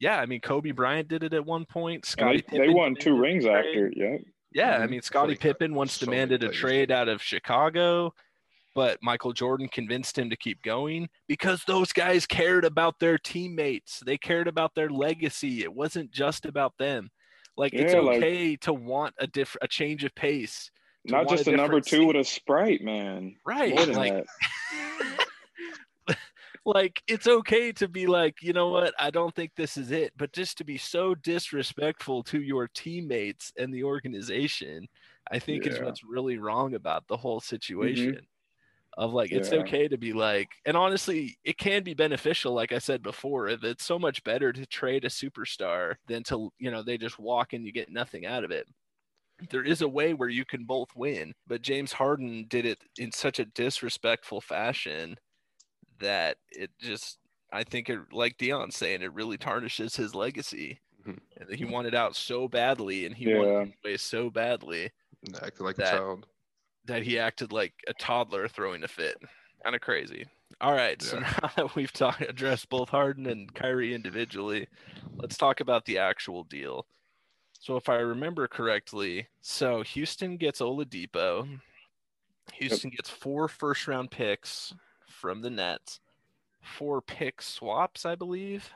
[0.00, 2.06] Yeah, I mean Kobe Bryant did it at one point.
[2.06, 3.92] Scottie they, they, won two rings after.
[3.94, 4.16] Yeah.
[4.54, 4.90] Yeah, I mm-hmm.
[4.92, 8.14] mean Scottie Pippen once so demanded a trade out of Chicago,
[8.74, 14.00] but Michael Jordan convinced him to keep going because those guys cared about their teammates.
[14.06, 15.62] They cared about their legacy.
[15.62, 17.10] It wasn't just about them.
[17.56, 20.70] Like yeah, it's okay like, to want a different a change of pace.
[21.04, 23.36] Not just a, a number two with a sprite, man.
[23.44, 23.76] Right.
[23.88, 24.24] Like
[26.64, 30.12] like it's okay to be like, you know what, I don't think this is it,
[30.16, 34.86] but just to be so disrespectful to your teammates and the organization,
[35.30, 35.72] I think yeah.
[35.72, 37.54] is what's really wrong about the whole mm-hmm.
[37.54, 38.12] situation.
[38.12, 38.24] Mm-hmm.
[38.96, 42.54] Of like, it's okay to be like, and honestly, it can be beneficial.
[42.54, 46.70] Like I said before, it's so much better to trade a superstar than to, you
[46.70, 48.68] know, they just walk and you get nothing out of it
[49.50, 53.10] there is a way where you can both win, but James Harden did it in
[53.10, 55.16] such a disrespectful fashion
[56.00, 57.18] that it just
[57.52, 60.80] I think it like Dion saying it really tarnishes his legacy.
[61.06, 61.42] Mm-hmm.
[61.50, 63.38] And he wanted out so badly and he yeah.
[63.38, 64.90] wanted away so badly.
[65.42, 66.26] Acted like that, a child.
[66.86, 69.16] That he acted like a toddler throwing a fit.
[69.62, 70.26] Kind of crazy.
[70.60, 71.00] All right.
[71.00, 74.66] So now that we've talked addressed both Harden and Kyrie individually,
[75.16, 76.86] let's talk about the actual deal.
[77.60, 81.60] So if I remember correctly, so Houston gets Oladipo.
[82.54, 84.74] Houston gets four first round picks
[85.24, 86.00] from the Nets,
[86.60, 88.68] four pick swaps, I believe.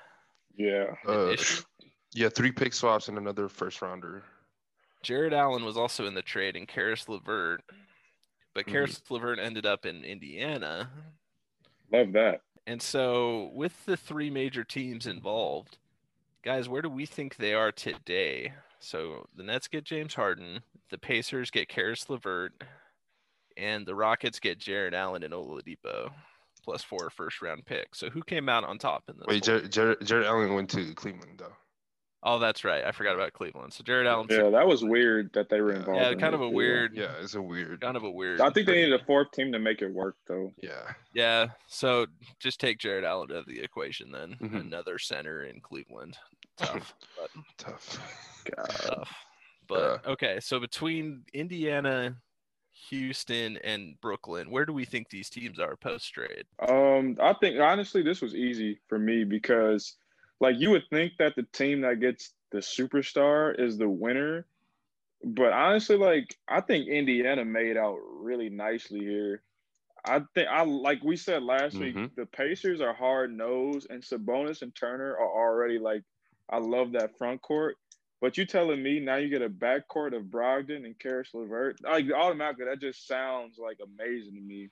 [0.57, 0.95] Yeah.
[1.07, 1.37] Uh,
[2.15, 4.23] yeah, three pick swaps and another first rounder.
[5.03, 7.61] Jarrett Allen was also in the trade, and Caris LeVert,
[8.55, 8.71] but Mhm.
[8.73, 10.91] Caris LeVert ended up in Indiana.
[11.93, 12.41] Love that.
[12.67, 15.77] And so, with the three major teams involved,
[16.43, 18.55] guys, where do we think they are today?
[18.79, 22.65] So, the Nets get James Harden, the Pacers get Caris LeVert,
[23.59, 26.11] and the Rockets get Jarrett Allen and Oladipo,
[26.69, 27.95] plus four first round pick.
[27.95, 29.27] So, who came out on top in this?
[29.27, 31.53] Wait, Jarrett, Jarrett, Jarrett Allen went to Cleveland though.
[32.23, 32.85] oh, that's right.
[32.85, 33.73] I forgot about Cleveland.
[33.73, 34.27] So, Jarrett Allen.
[34.29, 35.99] Yeah, that was weird that they were involved.
[36.03, 37.81] Yeah, in kind of a weird, Yeah, it's a weird.
[37.81, 38.41] kind of a weird.
[38.43, 38.83] I think they trade.
[38.87, 40.53] needed a fourth team to make it work, though.
[40.63, 42.07] Yeah, Yeah, so
[42.39, 44.37] just take Jarrett Allen out of the equation then.
[44.43, 44.61] Mhm.
[44.61, 46.19] Another center in Cleveland.
[46.59, 48.45] Tough, but tough.
[48.57, 48.69] God.
[48.69, 49.15] tough.
[49.69, 52.17] But okay, so between Indiana,
[52.91, 56.47] Houston, and Brooklyn, where do we think these teams are post trade?
[56.67, 59.97] Um, I think honestly, this was easy for me because,
[60.41, 64.47] like, you would think that the team that gets the superstar is the winner,
[65.25, 69.43] but honestly, like, I think Indiana made out really nicely here.
[70.05, 72.15] I think I like we said last week, Mhm.
[72.15, 76.05] the Pacers are hard nosed, and Sabonis and Turner are already like,
[76.49, 77.77] I love that front court.
[78.21, 82.07] But you telling me now you get a backcourt of Brogdon and Caris LeVert, like
[82.13, 84.71] automatically that just sounds like amazing to me.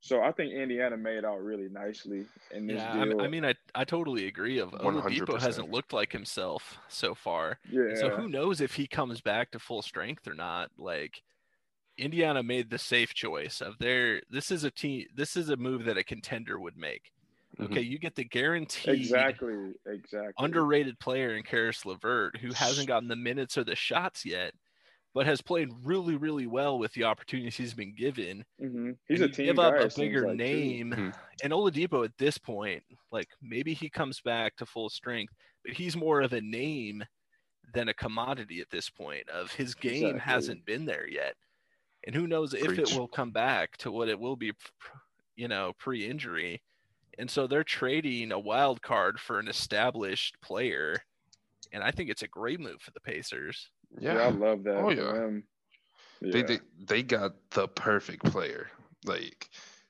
[0.00, 3.20] So I think Indiana made out really nicely in this Yeah, I, deal.
[3.22, 4.58] I mean, I, I totally agree.
[4.58, 5.40] Of oh, Oladipo 100%.
[5.40, 7.58] hasn't looked like himself so far.
[7.70, 10.70] yeah, So who knows if he comes back to full strength or not?
[10.78, 11.22] Like
[11.98, 15.84] Indiana made the safe choice of their this is a team this is a move
[15.86, 17.10] that a contender would make.
[17.58, 17.76] Mhm.
[17.76, 20.38] Okay, you get the guaranteed exactly, exactly.
[20.38, 24.54] underrated player in Caris LeVert who hasn't gotten the minutes or the shots yet,
[25.14, 28.44] but has played really, really well with the opportunities he's been given.
[28.58, 30.80] hmm He's And a team give up it a bigger like, too.
[30.84, 30.94] name.
[30.94, 31.12] Mhm.
[31.42, 35.34] And Oladipo at this point, like maybe he comes back to full strength,
[35.64, 37.04] but he's more of a name
[37.74, 39.28] than a commodity at this point.
[39.30, 40.20] Of his game Exactly.
[40.20, 41.36] hasn't been there yet,
[42.06, 44.52] and who knows if it will come back to what it will be,
[45.36, 46.62] you know, pre-injury.
[47.18, 50.98] And so they're trading a wild card for an established player,
[51.72, 53.70] and I think it's a great move for the Pacers.
[53.98, 54.76] Yeah, I love that.
[54.76, 55.12] Oh, for yeah.
[55.12, 55.44] them.
[56.20, 56.46] they, Yeah.
[56.46, 58.68] they they got the perfect player.
[59.04, 59.48] Like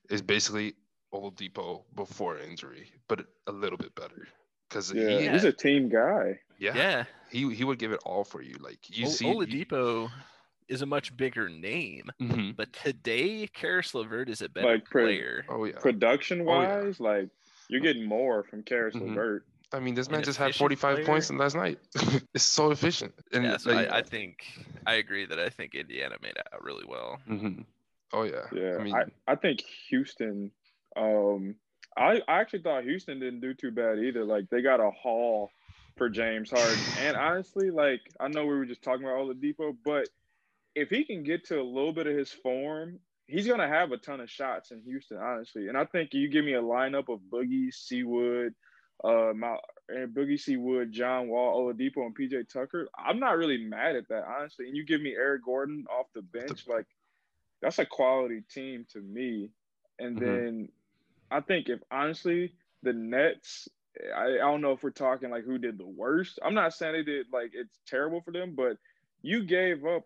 [0.08, 0.74] it's basically
[1.12, 4.28] Oladipo before injury, but a little bit better.
[4.70, 6.38] Cause yeah, he, he's a team guy.
[6.58, 8.54] yeah, Yeah, he he would give it all for you.
[8.60, 10.10] Like you O- see, Oladipo
[10.68, 12.56] is a much bigger name, Mhm.
[12.56, 15.44] but today Caris LeVert is a better Like, pre- player.
[15.48, 15.78] Oh yeah.
[15.78, 16.80] Production Oh, yeah.
[16.82, 17.28] wise, like
[17.68, 19.08] you're getting more from Caris Mhm.
[19.10, 19.44] LeVert.
[19.72, 21.06] I mean, this man just had 45 player.
[21.06, 21.78] points in last night.
[22.34, 23.12] it's so efficient.
[23.32, 24.44] And yeah, so like, I, I think
[24.86, 27.20] I agree that I think Indiana made out really well.
[27.28, 27.64] mhm.
[28.12, 28.46] Oh yeah.
[28.52, 30.50] Yeah, I mean, I, I think Houston.
[30.96, 31.56] Um,
[31.96, 34.24] I I actually thought Houston didn't do too bad either.
[34.24, 35.50] Like they got a haul
[35.96, 39.34] for James Harden, and honestly, like I know we were just talking about all the
[39.34, 40.08] Oladipo, but
[40.76, 43.96] if he can get to a little bit of his form, he's gonna have a
[43.96, 45.68] ton of shots in Houston, honestly.
[45.68, 48.54] And I think you give me a lineup of Boogie, Seawood,
[49.02, 49.56] uh, my
[49.88, 52.88] and Boogie Seawood, John Wall, Oladipo, and PJ Tucker.
[52.96, 54.66] I'm not really mad at that, honestly.
[54.68, 56.86] And you give me Eric Gordon off the bench, like
[57.62, 59.50] that's a quality team to me.
[59.98, 60.20] And Mhm.
[60.20, 60.68] then
[61.30, 63.68] I think if honestly the Nets,
[64.14, 66.38] I, I don't know if we're talking like who did the worst.
[66.44, 68.76] I'm not saying they did like it's terrible for them, but
[69.22, 70.04] you gave up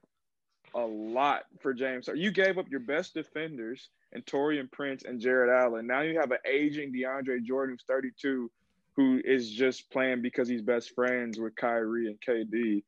[0.75, 2.07] a lot for James.
[2.07, 2.23] Harden.
[2.23, 5.87] You gave up your best defenders and Taurean Prince and Jarrett Allen.
[5.87, 8.51] Now you have an aging DeAndre Jordan who's 32,
[8.97, 12.83] who is just playing because he's best friends with Kyrie and KD.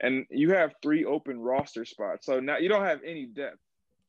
[0.00, 2.26] And you have three open roster spots.
[2.26, 3.58] So now you don't have any depth.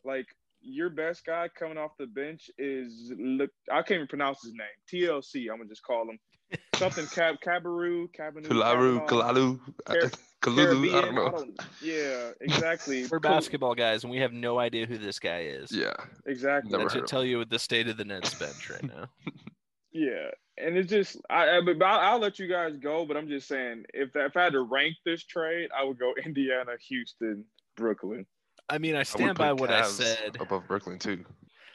[0.04, 0.28] Like
[0.62, 4.68] your best guy coming off the bench is look I can't even pronounce his name.
[4.92, 6.20] TLC, I'm gonna just call him.
[6.76, 9.60] Something Cab Cabaroo, Cabanu, Kalaru, Kavanaugh, Kalalu,
[10.42, 10.94] Kalulu.
[10.96, 11.48] I don't know.
[11.82, 13.06] yeah, exactly.
[13.06, 15.72] We're basketball guys, and we have no idea who this guy is.
[15.72, 15.94] Yeah.
[16.26, 16.72] Exactly.
[16.72, 19.08] Never that should of tell you the state of the Nets bench right now.
[19.94, 23.06] Yeah, and it's just I, I but I'll, I'll let you guys go.
[23.06, 26.14] But I'm just saying, if if I had to rank this trade, I would go
[26.26, 27.44] Indiana, Houston,
[27.76, 28.26] Brooklyn.
[28.70, 30.38] I mean, I I stand by put what I said.
[30.40, 31.26] above Brooklyn too.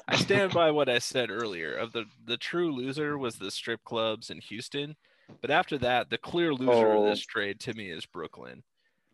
[0.08, 1.74] I stand by what I said earlier.
[1.74, 4.96] Of the the true loser was the strip clubs in Houston,
[5.40, 7.30] but after that, the clear loser of this Oh.
[7.32, 8.62] trade to me is Brooklyn.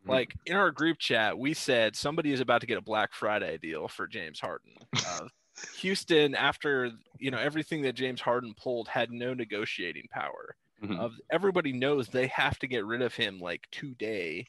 [0.05, 0.09] Mhm.
[0.09, 3.59] Like in our group chat, we said somebody is about to get a Black Friday
[3.59, 4.75] deal for James Harden.
[5.07, 5.29] Uh,
[5.79, 10.57] Houston, after you know everything that James Harden pulled, had no negotiating power.
[10.83, 10.99] Mhm.
[10.99, 14.49] Of everybody knows they have to get rid of him like today,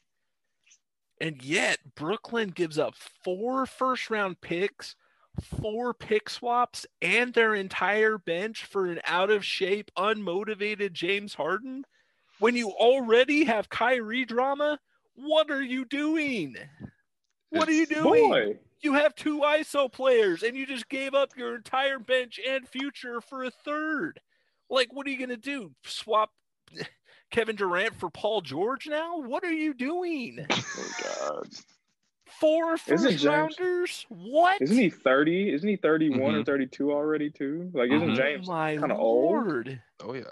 [1.20, 4.96] and yet Brooklyn gives up four first round picks,
[5.40, 11.84] four pick swaps, and their entire bench for an out of shape, unmotivated James Harden.
[12.38, 14.78] When you already have Kyrie drama,
[15.14, 16.56] what are you doing?
[17.50, 18.30] What are you doing?
[18.30, 22.68] Boy, You have two ISO players and you just gave up your entire bench and
[22.68, 24.20] future for a third.
[24.68, 25.70] Like, what are you going to do?
[25.84, 26.30] Swap
[27.30, 29.18] Kevin Durant for Paul George now?
[29.18, 30.44] What are you doing?
[30.50, 31.48] oh god,
[32.40, 34.06] Four Isn't first James- rounders?
[34.08, 34.60] What?
[34.62, 35.52] isn't he thirty?
[35.52, 36.46] Isn't he 31 or Mhm.
[36.46, 37.70] thirty two already too?
[37.74, 38.16] Like, isn't Mhm.
[38.16, 39.32] James Oh kind of old?
[39.46, 39.82] lord.
[40.00, 40.22] Oh yeah,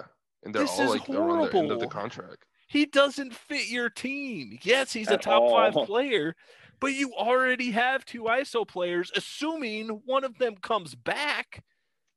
[0.43, 2.45] and they're This all is like around the end of the contract.
[2.69, 4.59] He doesn't fit your team.
[4.63, 6.35] Yes, he's a At top five player,
[6.81, 11.63] but you already have two ISO players, assuming one of them comes back.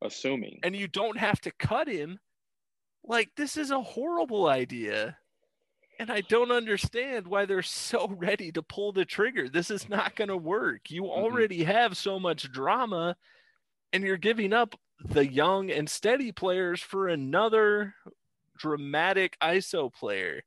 [0.01, 0.59] Assuming.
[0.63, 2.19] and you don't have to cut him.
[3.03, 5.17] Like this is a horrible idea.
[5.99, 9.47] And I don't understand why they're so ready to pull the trigger.
[9.49, 10.91] This is not going to work.
[10.91, 11.23] You mm-hmm.
[11.23, 13.15] already have so much drama
[13.93, 17.95] and you're giving up the young and steady players for another
[18.57, 20.41] dramatic ISO player.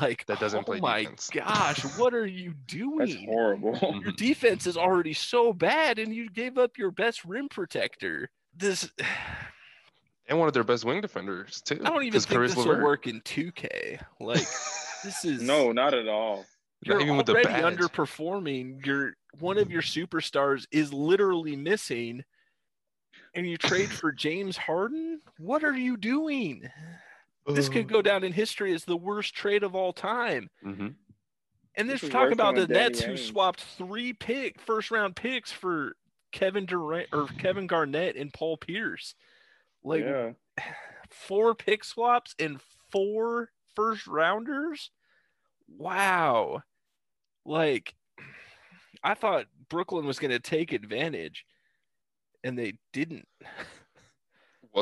[0.00, 1.30] Like That doesn't oh play my defense.
[1.32, 2.98] gosh, what are you doing?
[2.98, 3.72] That's horrible.
[3.80, 4.10] Your mm-hmm.
[4.16, 8.30] defense is already so bad and you gave up your best rim protector.
[8.56, 8.90] This
[10.26, 11.80] and one of their best wing defenders too.
[11.84, 12.84] I don't even think Caris this will LeVert.
[12.84, 14.00] work in 2K.
[14.20, 14.38] Like
[15.04, 16.44] this is no, not at all.
[16.82, 17.76] You're even with the already badge.
[17.76, 18.84] underperforming.
[18.84, 22.24] You're one of your superstars is literally missing,
[23.34, 25.20] and you trade for James Harden.
[25.38, 26.68] What are you doing?
[27.46, 30.48] This could go down in history as the worst trade of all time.
[30.62, 30.88] hmm
[31.74, 35.96] And This this talk about the Nets who swapped three pick first round picks for
[36.32, 39.14] Kevin Durant or Kevin Garnett and Paul Pierce.
[39.84, 40.32] Like yeah.
[41.10, 42.60] four pick swaps and
[42.90, 44.90] four first rounders.
[45.68, 46.62] Wow.
[47.44, 47.94] Like
[49.02, 51.44] I thought Brooklyn was going to take advantage
[52.42, 53.28] and they didn't.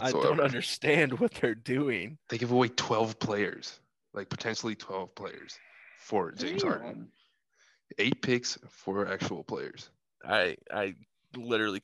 [0.01, 2.17] I don't understand what they're doing.
[2.31, 3.79] They give away 12 players,
[4.15, 5.59] like potentially 12 players
[5.99, 7.09] for James Harden.
[7.99, 9.91] Eight picks for actual players.
[10.25, 10.95] I I
[11.37, 11.83] literally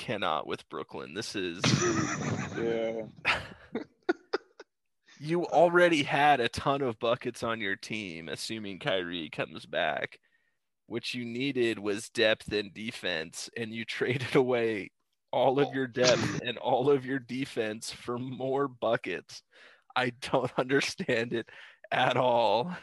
[0.00, 1.12] cannot with Brooklyn.
[1.12, 1.62] This is
[2.58, 3.02] Yeah.
[5.20, 10.18] you already had a ton of buckets on your team, assuming Kyrie comes back.
[10.86, 14.90] What you needed was depth and defense, and you traded away
[15.32, 19.42] all of your depth and all of your defense for more buckets.
[19.94, 21.48] I don't understand it
[21.92, 22.74] at all.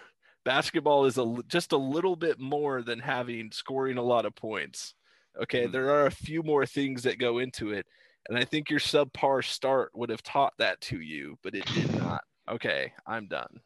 [0.45, 4.93] Basketball is a just a little bit more than having scoring a lot of points.
[5.41, 5.71] Okay, Mhm.
[5.71, 7.85] there are a few more things that go into it,
[8.27, 11.93] and I think your subpar start would have taught that to you, but it did
[11.95, 12.23] not.
[12.49, 13.61] Okay, I'm done.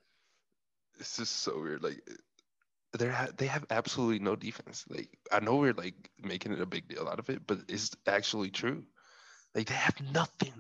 [1.00, 1.84] It's just so weird.
[1.84, 2.02] Like
[2.98, 4.86] they ha- they have absolutely no defense.
[4.90, 7.92] Like I know we're like making it a big deal out of it, but it's
[8.08, 8.86] actually true.
[9.56, 10.54] Like they have nothing.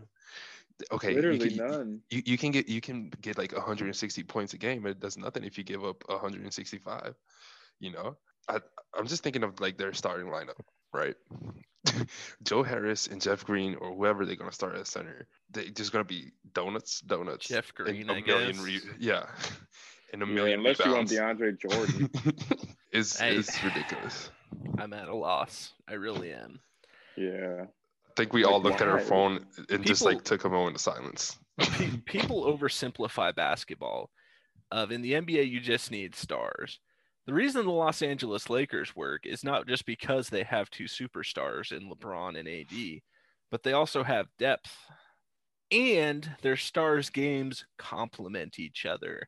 [0.91, 2.01] Okay, you Literally can, none.
[2.09, 5.17] you, you can get you can get like 160 points a game, but it does
[5.17, 7.15] nothing if you give up 165.
[7.79, 8.59] You know, I
[8.95, 10.59] I'm just thinking of like their starting lineup,
[10.93, 11.15] right?
[12.43, 16.03] Joe Harris and Jeff Green or whoever they're gonna start at center, they just gonna
[16.03, 17.47] be donuts, donuts.
[17.47, 18.63] Jeff and Green, a I million guess.
[18.63, 19.25] re- yeah,
[20.13, 21.41] and a Yeah, million unless you want rebounds.
[21.41, 22.09] DeAndre Jordan.
[22.91, 23.35] it's Hey.
[23.35, 24.29] it's ridiculous.
[24.77, 25.73] I'm at a loss.
[25.87, 26.59] I really am.
[27.17, 27.63] yeah.
[27.63, 30.75] I think we Like, all looked at our phone and just like took a moment
[30.75, 31.37] of silence.
[32.05, 34.09] People oversimplify basketball.
[34.69, 36.79] Of in the NBA, you just need stars.
[37.27, 41.71] The reason the Los Angeles Lakers work is not just because they have two superstars
[41.71, 43.01] in LeBron and AD,
[43.51, 44.75] but they also have depth,
[45.71, 49.27] and their stars' games complement each other.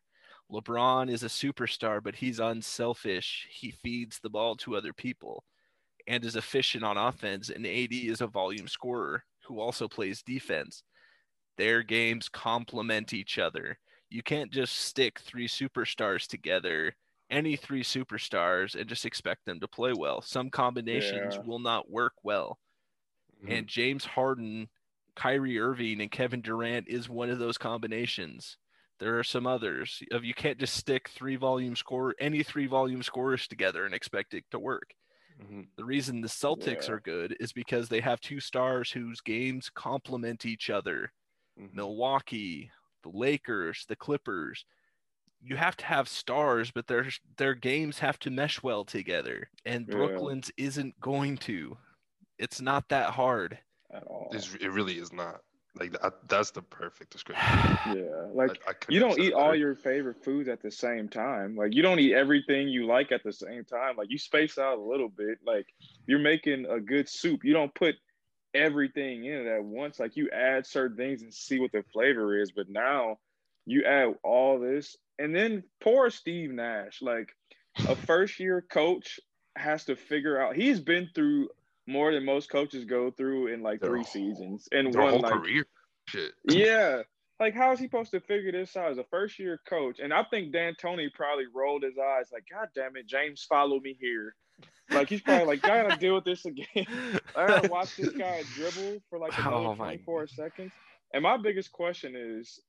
[0.52, 3.48] LeBron is a superstar, but he's unselfish.
[3.50, 5.44] He feeds the ball to other people
[6.08, 7.50] and is efficient on offense.
[7.50, 10.84] And AD is a volume scorer who also plays defense.
[11.58, 13.78] Their games complement each other.
[14.10, 16.96] You can't just stick three superstars together,
[17.34, 20.22] any three superstars, and just expect them to play well.
[20.22, 21.42] Some combinations Yeah.
[21.42, 22.60] will not work well.
[23.46, 24.70] And James Harden,
[25.16, 28.58] Kyrie Irving, and Kevin Durant is one of those combinations.
[29.00, 30.02] There are some others.
[30.12, 34.34] Of you can't just stick three volume score any three volume scorers together and expect
[34.34, 34.94] it to work.
[35.42, 35.68] Mhm.
[35.76, 36.94] The reason the Celtics Yeah.
[36.94, 41.12] are good is because they have two stars whose games complement each other.
[41.60, 41.74] Mhm.
[41.74, 42.72] Milwaukee,
[43.02, 44.66] the Lakers, the Clippers.
[45.46, 49.50] You have to have stars, but their their games have to mesh well together.
[49.66, 49.96] And Yeah.
[49.96, 51.78] Brooklyn's isn't going to.
[52.38, 53.60] It's not that hard.
[53.94, 54.30] at all.
[54.34, 55.42] It's, it really is not.
[55.80, 57.46] Like that, that's the perfect description.
[57.96, 61.56] Yeah, like I- I you don't eat all your favorite foods at the same time.
[61.56, 63.96] Like you don't eat everything you like at the same time.
[63.98, 65.40] Like you space out a little bit.
[65.46, 65.66] Like
[66.08, 67.44] you're making a good soup.
[67.44, 67.96] You don't put
[68.54, 70.00] everything in it at once.
[70.00, 72.52] Like you add certain things and see what the flavor is.
[72.52, 73.18] But now
[73.66, 77.02] you add all this and then poor Steve Nash.
[77.02, 77.30] Like
[77.88, 79.20] a first year coach
[79.56, 81.50] has to figure out he's been through
[81.88, 85.20] more than most coaches go through in like Their three whole- seasons and one whole
[85.22, 85.66] like career.
[86.08, 86.32] Shit.
[86.50, 87.02] yeah.
[87.40, 90.00] Like, how is he supposed to figure this out as a first year coach?
[90.00, 93.98] And I think D'Antoni probably rolled his eyes, like, God damn it, James, follow me
[94.00, 94.36] here.
[94.92, 96.86] Like, he's probably like, I gotta deal with this again.
[97.36, 100.72] I gotta watch this guy dribble for like Oh, my- 24 seconds.
[101.14, 102.60] And my biggest question is,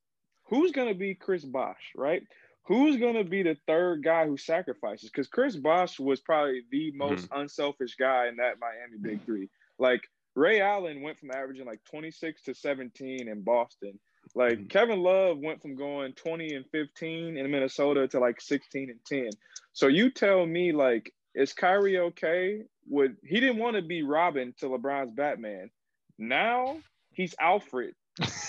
[0.44, 2.22] who's gonna be Chris Bosh, right?
[2.66, 5.10] Who's gonna be the third guy who sacrifices?
[5.10, 9.48] Because Chris Bosh was probably the most unselfish guy in that Miami Big Three.
[9.78, 10.02] Like
[10.34, 13.98] Ray Allen went from averaging like 26 to 17 in Boston.
[14.34, 14.70] Like Mhm.
[14.70, 19.30] Kevin Love went from going 20 and 15 in Minnesota to like 16 and 10.
[19.74, 22.62] So you tell me, like, is Kyrie okay?
[22.88, 25.70] Would he didn't want to be Robin to LeBron's Batman?
[26.18, 26.78] Now
[27.12, 27.94] he's Alfred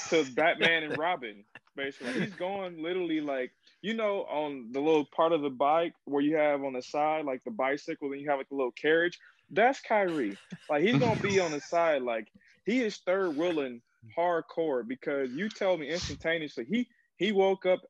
[0.10, 1.44] to Batman and Robin.
[1.76, 3.52] Basically, he's going literally like
[3.82, 7.26] you know on the little part of the bike where you have on the side
[7.26, 9.20] like the bicycle, then you have like a little carriage.
[9.52, 10.38] That's Kyrie.
[10.70, 12.02] Like he's gonna be on the side.
[12.02, 12.28] Like
[12.66, 13.82] he is third wheeling
[14.18, 17.82] hardcore because you tell me instantaneously he he woke up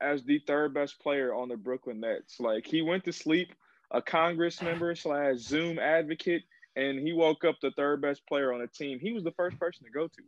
[0.00, 2.40] as the third best player on the Brooklyn Nets.
[2.40, 3.52] Like he went to sleep
[3.90, 6.42] a Congress member slash Zoom advocate,
[6.76, 8.98] and he woke up the third best player on the team.
[9.00, 10.22] He was the first person to go to.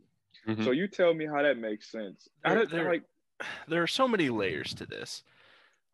[0.47, 0.63] Mhm.
[0.63, 2.27] So you tell me how that makes sense.
[2.43, 3.03] There- there- like
[3.67, 5.23] there are so many layers to this.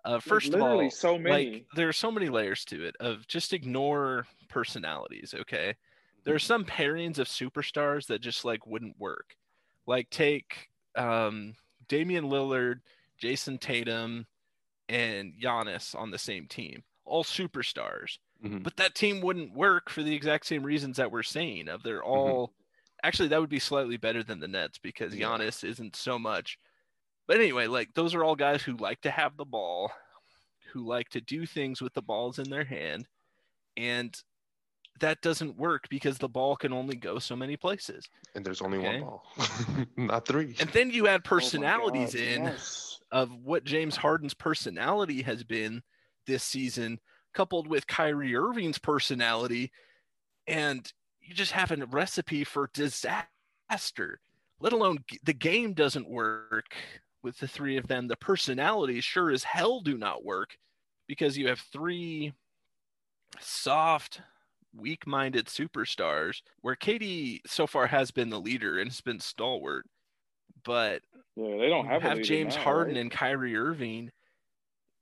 [0.05, 1.51] Uh, first of all, so many.
[1.53, 2.95] like there are so many layers to it.
[2.99, 5.33] Of just ignore personalities.
[5.37, 5.75] Okay,
[6.23, 9.35] there are some pairings of superstars that just like wouldn't work.
[9.85, 11.55] Like take um,
[11.89, 12.79] Damian Lillard,
[13.21, 14.27] Jayson Tatum,
[14.87, 18.17] and Giannis on the same team, all superstars.
[18.43, 18.63] Mhm.
[18.63, 21.67] But that team wouldn't work for the exact same reasons that we're saying.
[21.67, 22.53] Of they're all
[23.03, 25.27] actually that would be slightly better than the Nets because Yeah.
[25.27, 26.57] Giannis isn't so much.
[27.27, 29.91] But anyway, like those are all guys who like to have the ball,
[30.71, 33.07] who like to do things with the balls in their hand,
[33.75, 34.15] and
[34.99, 38.09] that doesn't work because the ball can only go so many places.
[38.33, 38.99] And there's only Okay.
[38.99, 39.23] one ball,
[39.97, 40.55] not three.
[40.59, 42.99] And then you add Oh personalities God, in yes.
[43.11, 45.83] of what James Harden's personality has been
[46.25, 46.99] this season,
[47.33, 49.71] coupled with Kyrie Irving's personality,
[50.47, 50.91] and
[51.27, 54.19] you just have a recipe for disaster.
[54.59, 56.73] Let alone the game doesn't work
[57.21, 58.07] with the three of them.
[58.07, 60.57] The personalities sure as hell do not work
[61.07, 62.33] because you have three
[63.39, 64.21] soft,
[64.75, 66.41] weak-minded superstars.
[66.61, 69.85] Where KD so far has been the leader and has been stalwart,
[70.63, 71.01] but
[71.35, 73.01] Yeah, they don't have, have James now, Harden right?
[73.01, 74.11] and Kyrie Irving.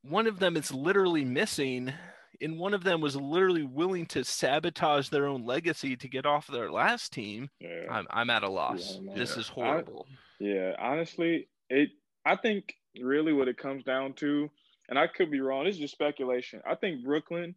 [0.01, 1.93] One of them is literally missing,
[2.41, 6.47] and one of them was literally willing to sabotage their own legacy to get off
[6.47, 7.49] their last team.
[7.59, 7.85] Yeah.
[7.89, 8.99] I'm I'm at a loss.
[9.01, 10.07] Yeah, this is horrible.
[10.39, 11.89] Yeah, honestly, it.
[12.25, 14.49] I think really what it comes down to,
[14.89, 15.65] and I could be wrong.
[15.65, 16.61] This is just speculation.
[16.67, 17.55] I think Brooklyn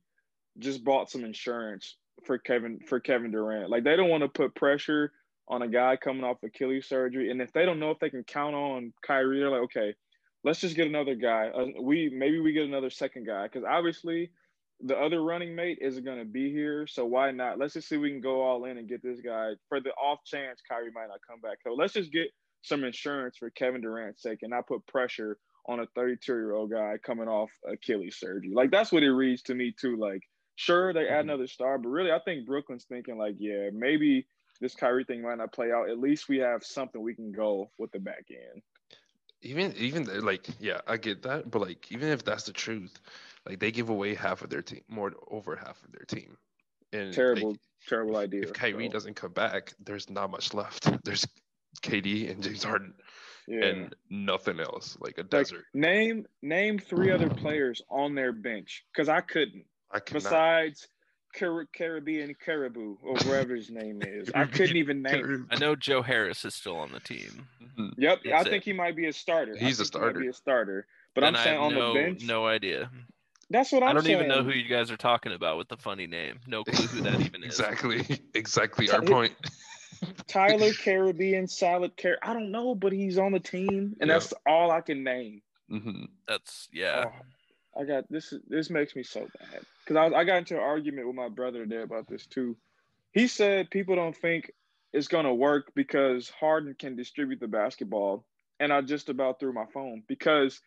[0.58, 3.70] just bought some insurance for Kevin for Kevin Durant.
[3.70, 5.12] Like they don't want to put pressure
[5.48, 8.24] on a guy coming off Achilles surgery, and if they don't know if they can
[8.24, 9.94] count on Kyrie, they're like, okay,
[10.44, 11.48] let's just get another guy.
[11.48, 14.30] Uh, we maybe we get another second guy because obviously
[14.80, 16.86] the other running mate isn't going to be here.
[16.86, 17.58] So why not?
[17.58, 19.90] Let's just see if we can go all in and get this guy for the
[19.90, 21.58] off chance Kyrie might not come back.
[21.64, 22.28] So let's just get
[22.62, 26.70] some insurance for Kevin Durant's sake and not put pressure on a 32 year old
[26.70, 28.52] guy coming off Achilles surgery.
[28.54, 29.96] Like that's what it reads to me too.
[29.96, 30.22] Like
[30.56, 31.30] sure they add Mhm.
[31.30, 34.26] another star, but really I think Brooklyn's thinking like, yeah, maybe
[34.60, 35.88] this Kyrie thing might not play out.
[35.90, 38.62] At least we have something we can go with the back end.
[39.42, 42.98] even even like yeah i get that but like even if that's the truth
[43.48, 46.36] like they give away half of their team more over half of their team
[46.92, 47.56] and like, Terrible,
[47.88, 48.42] terrible idea.
[48.42, 51.26] if Kyrie So, doesn't come back there's not much left there's
[51.82, 52.94] KD and James Harden
[53.46, 53.64] yeah.
[53.64, 59.08] and nothing else like a desert Name name three other players on their bench because
[59.08, 59.64] I couldn't.
[59.90, 60.88] I cannot Besides
[61.34, 65.24] Car- Caribbean Caribou or whatever his name is, I couldn't even name.
[65.24, 65.48] him.
[65.50, 67.46] I know Joe Harris is still on the team.
[67.78, 67.92] Mhm.
[67.98, 68.64] Yep, I think it.
[68.64, 69.54] he might be a starter.
[69.56, 70.20] He's a think he might starter.
[70.20, 72.24] Be a starter, but and I'm I saying have on no, the bench.
[72.24, 72.90] no idea.
[73.50, 74.18] That's what I'm I don't saying.
[74.18, 76.40] even know who you guys are talking about with the funny name.
[76.46, 77.46] No clue who that even is.
[77.46, 79.34] exactly exactly our point
[80.26, 82.18] Tyler Caribbean Salad Car.
[82.22, 84.14] I don't know, but he's on the team, and Yeah.
[84.18, 85.42] that's all I can name.
[85.68, 87.06] hmm That's yeah.
[87.06, 88.34] Oh, I got this.
[88.48, 91.28] This makes me so bad because I, was- I got into an argument with my
[91.28, 92.56] brother today about this too.
[93.12, 94.52] he said people don't think
[94.92, 98.24] it's gonna work because Harden can distribute the basketball,
[98.60, 100.60] and I just about threw my phone because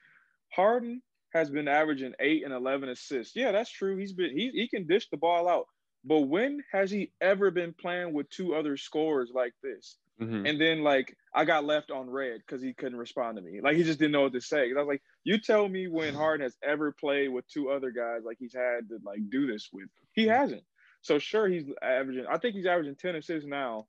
[0.50, 1.02] Harden
[1.34, 3.36] has been averaging eight and eleven assists.
[3.36, 3.98] Yeah, that's true.
[3.98, 5.68] He's been he he can dish the ball out,
[6.04, 9.98] but when has he ever been playing with two other scorers like this?
[10.22, 10.48] Mhm.
[10.48, 13.62] And then like I got left on red because he couldn't respond to me.
[13.62, 14.68] Like he just didn't know what to say.
[14.70, 17.92] 'Cause I was like, you tell me when Harden has ever played with two other
[17.92, 19.90] guys like he's had to like do this with.
[20.14, 20.64] He hasn't.
[21.02, 23.88] So sure he's averaging I think he's averaging 10 assists now.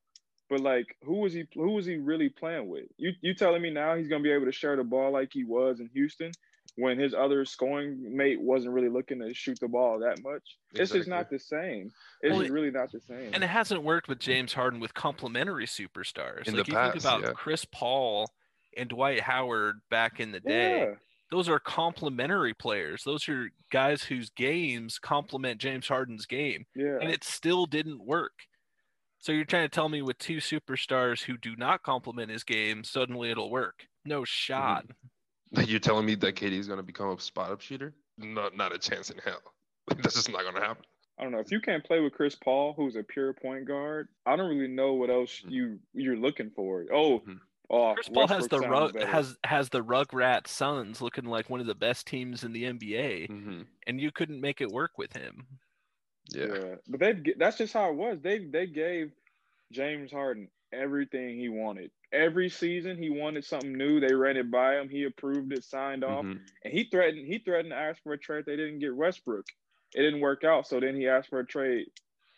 [0.49, 2.87] But like who was he who was he really playing with?
[2.97, 5.45] You you telling me now he's gonna be able to share the ball like he
[5.45, 6.33] was in Houston
[6.77, 10.43] when his other scoring mate wasn't really looking to shoot the ball that much?
[10.73, 11.91] It's just not the same.
[12.23, 13.31] It's Well, really not the same.
[13.35, 16.47] And it hasn't worked with James Harden with complementary superstars.
[16.49, 17.31] In like the you think past, about yeah.
[17.35, 18.31] Chris Paul
[18.77, 20.79] and Dwight Howard back in the day.
[20.81, 20.95] yeah.
[21.31, 23.05] Those are complementary players.
[23.05, 26.67] Those are guys whose games complement James Harden's game.
[26.75, 26.99] Yeah.
[27.01, 28.33] And it still didn't work.
[29.19, 32.85] So you're trying to tell me with two superstars who do not complement his game,
[32.85, 33.87] suddenly it'll work.
[34.05, 34.83] No shot.
[34.85, 35.07] Mm-hmm.
[35.67, 37.95] You're telling me that KD is going to become a spot up shooter?
[38.19, 39.43] No, not a chance in hell.
[39.99, 40.85] That's just not going to happen.
[41.19, 44.09] I don't know if you can't play with Chris Paul, who's a pure point guard.
[44.25, 45.51] I don't really know what else Mhm.
[45.51, 46.87] you you're looking for.
[46.93, 47.41] Oh, Mhm.
[47.71, 49.07] oh Chris Paul has the rug better.
[49.07, 53.27] has has the Rugrat Suns looking like one of the best teams in the NBA,
[53.27, 55.47] hmm and you couldn't make it work with him.
[56.31, 56.77] Yeah.
[56.89, 58.21] but they that's just how it was.
[58.23, 59.13] They they gave
[59.71, 61.91] James Harden everything he wanted.
[62.13, 64.01] Every season he wanted something new.
[64.01, 64.89] They ran it by him.
[64.89, 66.41] He approved it, signed off, Mhm.
[66.65, 68.45] and he threatened he threatened to ask for a trade.
[68.47, 69.47] They didn't get Westbrook.
[69.95, 70.67] It didn't work out.
[70.67, 71.91] So then he asked for a trade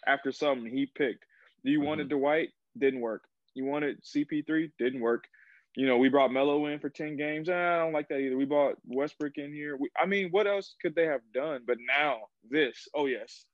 [0.06, 1.24] after something he picked.
[1.62, 3.22] You wanted Dwight, didn't work.
[3.54, 5.28] You wanted CP3, didn't work.
[5.76, 7.48] You know, we brought Melo in for 10 games.
[7.48, 8.36] Ah, I don't like that either.
[8.36, 9.76] We brought Westbrook in here.
[9.76, 11.62] We, I mean, what else could they have done?
[11.66, 13.44] But now, this, oh, yes.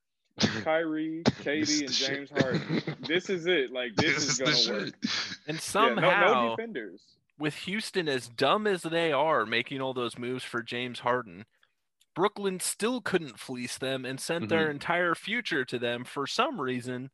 [0.65, 2.43] Kyrie, This KD, and James shit.
[2.43, 2.83] Harden.
[3.07, 3.73] This is it.
[3.73, 4.85] Like, this, is, the going to work.
[5.03, 5.39] shit.
[5.47, 7.03] And Yeah, somehow, no, no defenders.
[7.39, 11.45] with Houston as dumb as they are making all those moves for James Harden,
[12.15, 14.73] Brooklyn still couldn't fleece them and sent their Mhm.
[14.73, 17.11] entire future to them for some reason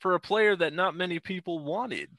[0.00, 2.10] for a player that not many people wanted.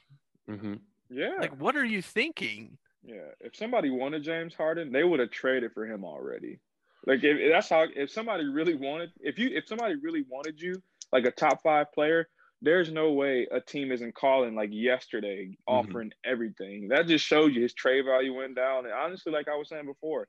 [0.49, 0.79] Mhm.
[1.09, 1.35] Yeah.
[1.39, 2.77] Like, what are you thinking?
[3.03, 6.59] Yeah, if somebody wanted James Harden, they would have traded for him already.
[7.05, 10.75] Like if that's how if somebody really wanted if you if somebody really wanted you
[11.11, 12.27] like a top five player,
[12.61, 15.89] there's no way a team isn't calling like yesterday mm-hmm.
[15.89, 16.87] offering everything.
[16.89, 18.85] That just shows you his trade value went down.
[18.85, 20.27] And honestly, like I was saying before,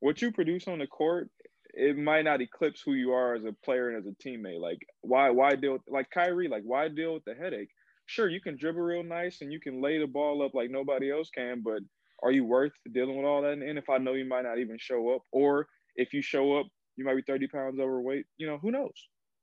[0.00, 1.30] what you produce on the court,
[1.72, 4.60] it might not eclipse who you are as a player and as a teammate.
[4.60, 7.70] Like why why deal with, like Kyrie, like why deal with the headache?
[8.04, 11.10] Sure, you can dribble real nice and you can lay the ball up like nobody
[11.10, 11.80] else can, but
[12.22, 13.52] are you worth dealing with all that?
[13.52, 15.66] And if I know you might not even show up, or
[15.96, 16.66] if you show up,
[16.96, 18.26] you might be 30 pounds overweight.
[18.36, 18.92] You know, who knows?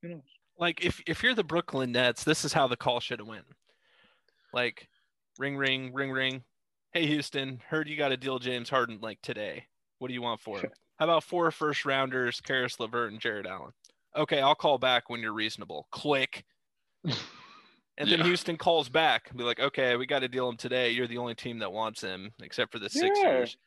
[0.01, 0.21] Who knows?
[0.59, 3.45] Like, if if you're the Brooklyn Nets, this is how the call should have went.
[4.53, 4.87] Like,
[5.37, 6.43] ring, ring, ring, ring.
[6.93, 9.65] Hey, Houston, heard you got a deal James Harden like today.
[9.99, 10.71] What do you want for him?
[10.97, 13.71] How about four first rounders, Caris LeVert and Jarrett Allen?
[14.15, 15.87] Okay, I'll call back when you're reasonable.
[15.91, 16.43] Click.
[17.99, 18.25] And then Yeah.
[18.25, 20.89] Houston calls back and be like, okay, we got to deal him today.
[20.91, 22.89] You're the only team that wants him, except for the.
[22.89, 23.57] Sixers.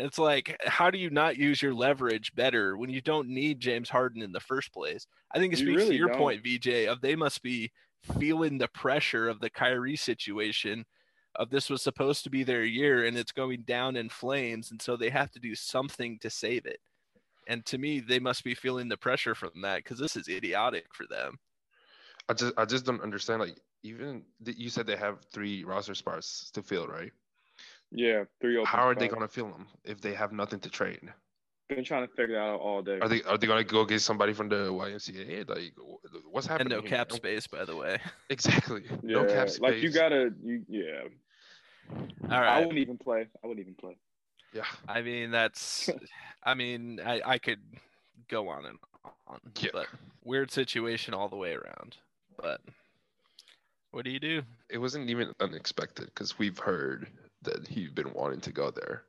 [0.00, 3.60] And it's like, how do you not use your leverage better when you don't need
[3.60, 5.06] James Harden in the first place?
[5.30, 6.16] I think it You speaks to your don't.
[6.16, 7.70] point, VJ, of they must be
[8.18, 10.86] feeling the pressure of the Kyrie situation
[11.34, 14.70] of this was supposed to be their year and it's going down in flames.
[14.70, 16.80] And so they have to do something to save it.
[17.46, 20.86] And to me, they must be feeling the pressure from that because this is idiotic
[20.94, 21.36] for them.
[22.26, 23.40] I just I just don't understand.
[23.42, 27.12] Like even th- you said they have three roster spots to fill, right?
[27.92, 28.66] Yeah, three open.
[28.66, 31.00] How are they going to fill them if they have nothing to trade?
[31.68, 32.98] Been trying to figure that out all day.
[33.00, 35.48] Are they are they going to go get somebody from the YMCA?
[35.48, 36.76] Like wh- what's And happening?
[36.78, 37.16] no here, cap man?
[37.16, 37.98] space, by the way.
[38.30, 38.82] Exactly.
[38.90, 39.60] yeah, No cap space.
[39.60, 41.02] like you gotta, you yeah.
[42.28, 43.26] All I wouldn't even play.
[43.42, 43.96] I wouldn't even play.
[44.52, 44.64] Yeah.
[44.88, 45.88] I mean, that's,
[46.44, 47.60] I mean, I, I could
[48.28, 48.78] go on and
[49.28, 49.70] on, Yeah.
[49.72, 49.86] but
[50.24, 51.96] weird situation all the way around.
[52.36, 52.60] But
[53.92, 54.42] what do you do?
[54.68, 57.06] It wasn't even unexpected because we've heard
[57.42, 59.04] that he'd been wanting to go there.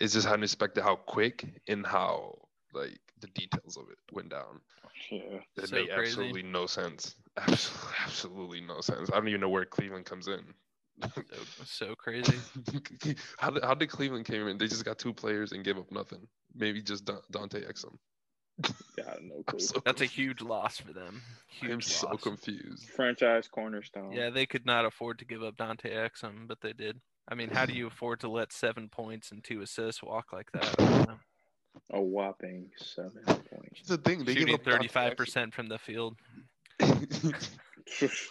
[0.00, 2.38] It's just unexpected how quick and how
[2.72, 4.60] like the details of it went down.
[5.10, 5.40] Yeah.
[5.56, 6.10] It So made crazy.
[6.10, 7.16] absolutely no sense.
[7.38, 9.10] Absolutely, absolutely no sense.
[9.12, 10.40] I don't even know where Cleveland comes in.
[11.14, 11.22] So,
[11.64, 12.36] so crazy.
[13.38, 14.58] how did how did Cleveland came in?
[14.58, 16.26] They just got two players and gave up nothing.
[16.56, 17.96] Maybe just Da- Dante Exum.
[18.98, 19.60] Yeah, no clue.
[19.60, 21.22] so That's a huge loss for them.
[21.48, 22.22] Huge I'm so loss.
[22.22, 22.88] confused.
[22.96, 24.10] Franchise cornerstone.
[24.12, 27.00] Yeah, they could not afford to give up Dante Exum, but they did.
[27.30, 30.50] I mean, how do you afford to let seven points and two assists walk like
[30.52, 30.74] that?
[30.78, 31.18] I don't know.
[31.90, 33.46] A whopping seven points.
[33.76, 34.24] That's the thing.
[34.24, 36.16] They Shooting give up thirty-five percent from the field.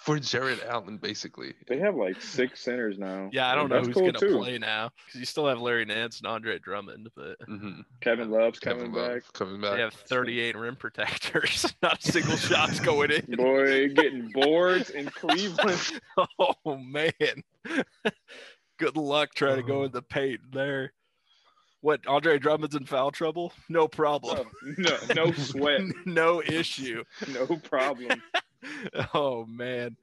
[0.03, 1.53] For Jarrett Allen, basically.
[1.67, 3.29] They have like six centers now.
[3.33, 4.37] Yeah, I don't Like, know that's who's cool, gonna too.
[4.37, 8.59] play now because you still have Larry Nance and Andre Drummond, but hmm Kevin Love's
[8.59, 9.33] Kevin coming Love back.
[9.33, 9.73] coming back.
[9.75, 11.73] they have 38 rim protectors.
[11.81, 13.35] Not a single shot's going in.
[13.35, 15.99] Boy, getting boards in Cleveland.
[16.39, 17.43] Oh man.
[18.77, 20.93] Good luck trying to go in the paint there.
[21.81, 23.53] What Andre Drummond's in foul trouble?
[23.69, 24.47] No problem.
[24.49, 27.03] Oh, no, no, no sweat, no issue.
[27.33, 28.21] no problem.
[29.13, 29.95] oh man,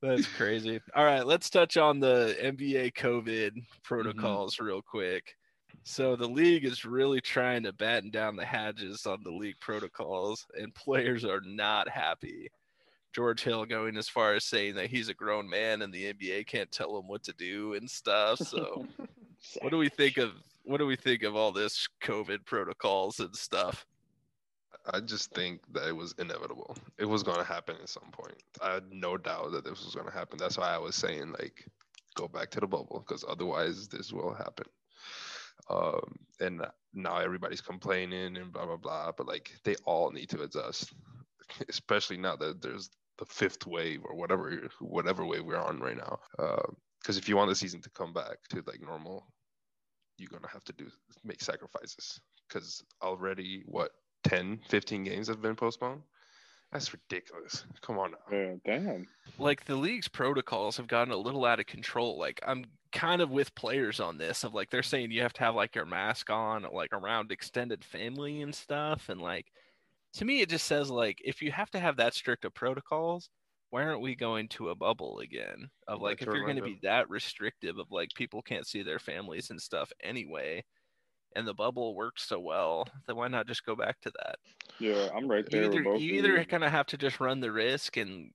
[0.00, 0.80] that's crazy.
[0.94, 3.60] All right, let's touch on the NBA COVID mm-hmm.
[3.82, 5.34] protocols real quick.
[5.82, 10.46] So the league is really trying to batten down the hatches on the league protocols,
[10.60, 12.48] and players are not happy.
[13.16, 16.46] George Hill going as far as saying that he's a grown man and the NBA
[16.46, 18.40] can't tell him what to do and stuff.
[18.40, 18.86] So
[19.62, 20.32] what do we think of
[20.64, 23.86] what do we think of all this COVID protocols and stuff?
[24.92, 26.76] I just think that it was inevitable.
[26.98, 28.36] It was going to happen at some point.
[28.60, 30.36] I had no doubt that this was going to happen.
[30.38, 31.64] That's why I was saying, like,
[32.16, 34.66] go back to the bubble because otherwise this will happen.
[35.70, 39.12] Um, and now everybody's complaining and blah, blah, blah.
[39.16, 40.92] But, like, they all need to adjust,
[41.70, 46.18] especially now that there's the fifth wave or whatever, whatever wave we're on right now.
[46.38, 46.62] Uh,
[47.00, 49.26] because if you want the season to come back to, like, normal,
[50.18, 50.86] you're going to have to do
[51.22, 53.92] make sacrifices because already, what,
[54.24, 56.02] 10, 15 games have been postponed.
[56.72, 57.64] That's ridiculous.
[57.80, 58.36] Come on now.
[58.36, 59.06] Yeah, damn.
[59.38, 62.18] like the league's protocols have gotten a little out of control.
[62.18, 65.44] Like I'm kind of with players on this of like they're saying you have to
[65.44, 69.46] have like your mask on like around extended family and stuff and like
[70.16, 73.30] to me it just says like if you have to have that strict of protocols
[73.70, 76.62] why aren't we going to a bubble again of like Like if you're going to
[76.62, 80.64] be that restrictive of like people can't see their families and stuff anyway
[81.36, 84.36] and the bubble works so well then why not just go back to that
[84.78, 86.02] Yeah, I'm right you there either both.
[86.02, 88.32] you either kind of have to just run the risk and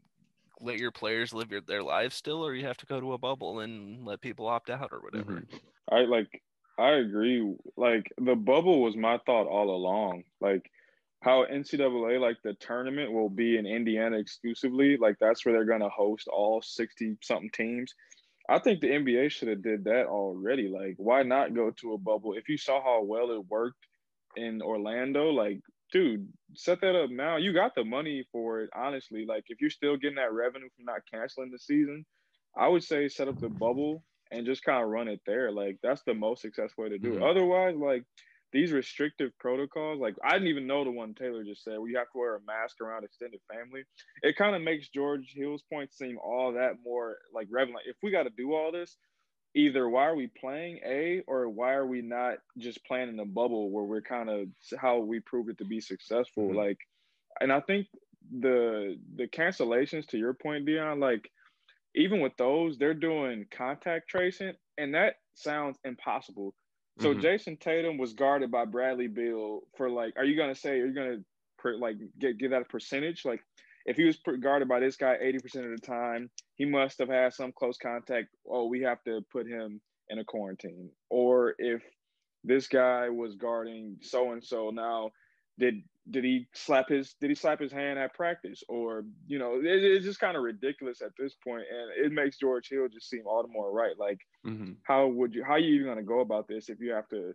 [0.61, 3.17] let your players live your, their lives still, or you have to go to a
[3.17, 5.43] bubble and let people opt out or whatever.
[5.43, 5.61] Mhm.
[5.89, 6.41] I like
[6.77, 7.55] I agree.
[7.77, 10.23] Like the bubble was my thought all along.
[10.39, 10.71] Like
[11.21, 14.97] how NCAA like the tournament will be in Indiana exclusively.
[14.97, 17.93] Like that's where they're gonna host all sixty something teams.
[18.49, 20.67] I think the NBA should have did that already.
[20.67, 22.33] Like why not go to a bubble?
[22.33, 23.87] If you saw how well it worked
[24.35, 25.59] in Orlando, like
[25.91, 27.37] dude, set that up now.
[27.37, 29.25] You got the money for it, honestly.
[29.27, 32.05] Like if you're still getting that revenue from not canceling the season,
[32.57, 35.51] I would say set up the bubble and just kind of run it there.
[35.51, 37.19] Like that's the most successful way to do it.
[37.19, 37.29] Mhm.
[37.29, 38.05] Otherwise, like
[38.51, 41.97] these restrictive protocols, like I didn't even know the one Taylor just said, where you
[41.97, 43.83] have to wear a mask around extended family.
[44.23, 47.79] It kind of makes George Hill's point seem all that more like relevant.
[47.85, 48.97] If we got to do all this,
[49.55, 53.25] either why are we playing a or why are we not just playing in a
[53.25, 54.47] bubble where we're kind of
[54.79, 56.55] how we prove it to be successful Mhm.
[56.55, 56.77] like
[57.41, 57.87] and i think
[58.39, 61.29] the the cancellations to your point dion like
[61.95, 66.53] even with those they're doing contact tracing and that sounds impossible
[66.99, 67.21] so Mhm.
[67.21, 70.87] jayson tatum was guarded by bradley beal for like are you going to say are
[70.87, 71.25] you going to
[71.57, 73.41] per, like get give that a percentage like
[73.85, 77.33] if he was guarded by this guy 80% of the time he must have had
[77.33, 78.27] some close contact.
[78.47, 80.91] Oh, we have to put him in a quarantine.
[81.09, 81.81] Or if
[82.43, 85.09] this guy was guarding so and so, now
[85.57, 85.75] did
[86.09, 88.63] did he slap his did he slap his hand at practice?
[88.67, 92.37] Or you know, it, it's just kind of ridiculous at this point, and it makes
[92.37, 93.97] George Hill just seem all the more right.
[93.97, 94.81] Like, Mhm.
[94.83, 97.33] how would you how are you even gonna go about this if you have to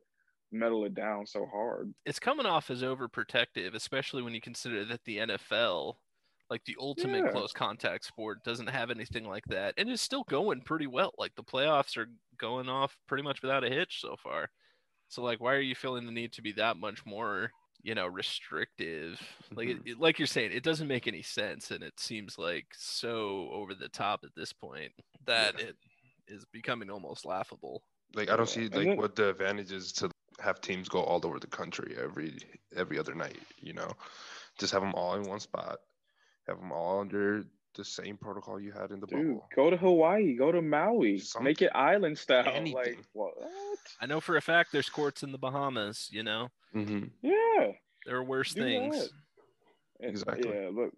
[0.53, 1.95] metal it down so hard?
[2.05, 6.01] It's coming off as overprotective, especially when you consider that the NFL,
[6.49, 7.27] like the ultimate Yeah.
[7.27, 11.13] close contact sport, doesn't have anything like that, and it's still going pretty well.
[11.19, 14.51] Like the playoffs are going off pretty much without a hitch so far.
[15.09, 17.53] So like, why are you feeling the need to be that much more,
[17.87, 19.21] you know, restrictive?
[19.55, 19.87] Like, mm-hmm.
[19.87, 23.49] it, it- like you're saying, it doesn't make any sense, and it seems like so
[23.53, 24.91] over the top at this point
[25.25, 25.67] that Yeah.
[25.67, 25.77] it
[26.27, 27.85] is becoming almost laughable.
[28.15, 30.11] Like I don't see like then- what the advantage is to
[30.41, 32.37] have teams go all over the country every
[32.75, 33.39] every other night.
[33.61, 33.93] You know,
[34.59, 35.79] just have them all in one spot,
[36.49, 37.45] have them all under
[37.77, 39.49] the same protocol you had in the Dude, bubble.
[39.55, 42.65] go to Hawaii, go to Maui, make it island style.
[42.73, 43.35] Like, what?
[44.01, 46.09] I know for a fact there's courts in the Bahamas.
[46.11, 47.73] You know, hmm Yeah.
[48.05, 48.99] there are worse Do things.
[48.99, 49.11] that.
[50.09, 50.51] Exactly.
[50.51, 50.93] Yeah, look,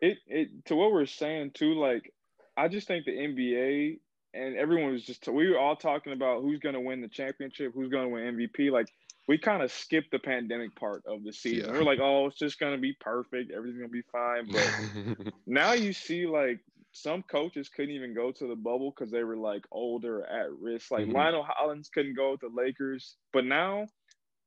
[0.00, 1.74] it it to what we're saying too.
[1.74, 2.12] Like,
[2.56, 3.98] I just think the NBA
[4.34, 7.72] and everyone was just we were all talking about who's going to win the championship,
[7.74, 8.70] who's going to win MVP.
[8.70, 8.88] Like,
[9.28, 11.70] we kind of skipped the pandemic part of the season.
[11.70, 11.78] Yeah.
[11.78, 14.48] We're like, oh, it's just going to be perfect, everything's going to be fine.
[14.50, 16.60] But now you see like
[16.92, 20.90] some coaches couldn't even go to the bubble because they were like older at risk.
[20.90, 21.14] Like Mhm.
[21.14, 23.86] Lionel Hollins couldn't go with the Lakers, but now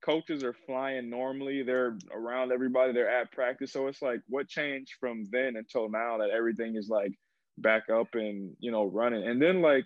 [0.03, 1.63] coaches are flying normally.
[1.63, 2.91] They're around everybody.
[2.91, 3.71] They're at practice.
[3.71, 7.13] So it's like, what changed from then until now that everything is like
[7.57, 9.25] back up and you know running.
[9.25, 9.85] And then like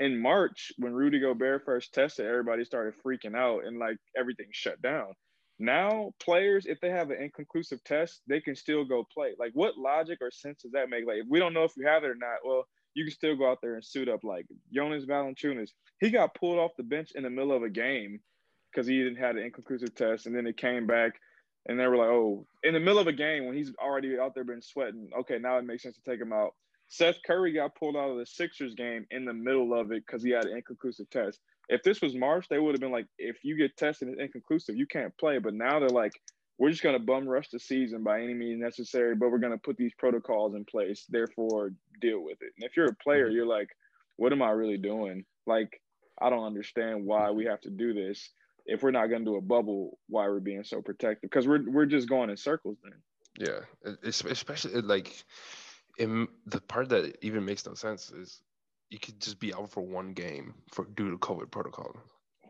[0.00, 4.80] in March when Rudy Gobert first tested, everybody started freaking out and like everything shut
[4.82, 5.12] down.
[5.58, 9.34] Now players, if they have an inconclusive test, they can still go play.
[9.38, 11.06] Like what logic or sense does that make?
[11.06, 12.64] Like if we don't know if you have it or not, well,
[12.94, 14.24] you can still go out there and suit up.
[14.24, 15.70] Like Jonas Valanciunas,
[16.00, 18.20] he got pulled off the bench in the middle of a game
[18.70, 21.12] because he didn't have an inconclusive test, and then it came back
[21.66, 24.34] and they were like, oh, in the middle of a game when he's already out
[24.34, 26.54] there been sweating, okay, now it makes sense to take him out.
[26.92, 30.22] Seth Curry got pulled out of the Sixers game in the middle of it because
[30.22, 31.40] he had an inconclusive test.
[31.70, 34.76] If this was March, they would have been like, if you get tested and inconclusive,
[34.76, 35.38] you can't play.
[35.38, 36.12] But now they're like,
[36.58, 39.54] we're just going to bum rush the season by any means necessary, but we're going
[39.54, 41.06] to put these protocols in place.
[41.08, 41.70] Therefore,
[42.02, 42.52] deal with it.
[42.58, 43.36] And if you're a player, mm-hmm.
[43.36, 43.70] you're like,
[44.16, 45.24] what am I really doing?
[45.46, 45.80] Like,
[46.20, 48.28] I don't understand why we have to do this
[48.66, 51.30] if we're not going to do a bubble, why we're being so protective?
[51.30, 52.92] Because we're we're just going in circles then.
[53.38, 55.24] Yeah, it's especially like
[55.98, 58.40] in the part that even makes no sense is
[58.90, 61.96] you could just be out for one game for due to COVID protocol.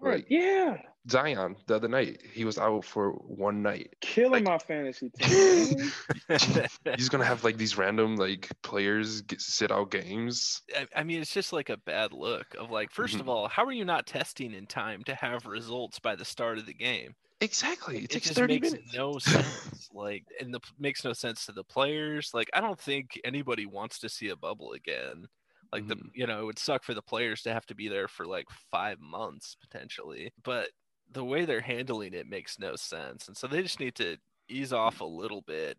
[0.01, 0.17] Right.
[0.17, 0.79] Like, yeah.
[1.09, 3.95] Zion the other night, he was out for one night.
[4.01, 5.93] Killing like, my fantasy team.
[6.97, 10.63] he's gonna have like these random like players get, sit out games.
[10.77, 13.21] I, I, mean, it's just like a bad look of like, 1st mm-hmm.
[13.21, 16.59] of all, how are you not testing in time to have results by the start
[16.59, 17.15] of the game?
[17.43, 17.99] Exactly.
[17.99, 18.95] It, it takes just 30 makes minutes.
[18.95, 19.91] no sense.
[19.93, 22.31] like, and the makes no sense to the players.
[22.33, 25.27] Like, I don't think anybody wants to see a bubble again.
[25.73, 26.09] Like the, mm-hmm.
[26.15, 28.47] you know, it would suck for the players to have to be there for like
[28.71, 30.33] five months potentially.
[30.45, 30.69] But
[31.11, 33.27] the way they're handling it makes no sense.
[33.27, 35.79] And so they just need to ease off a little bit,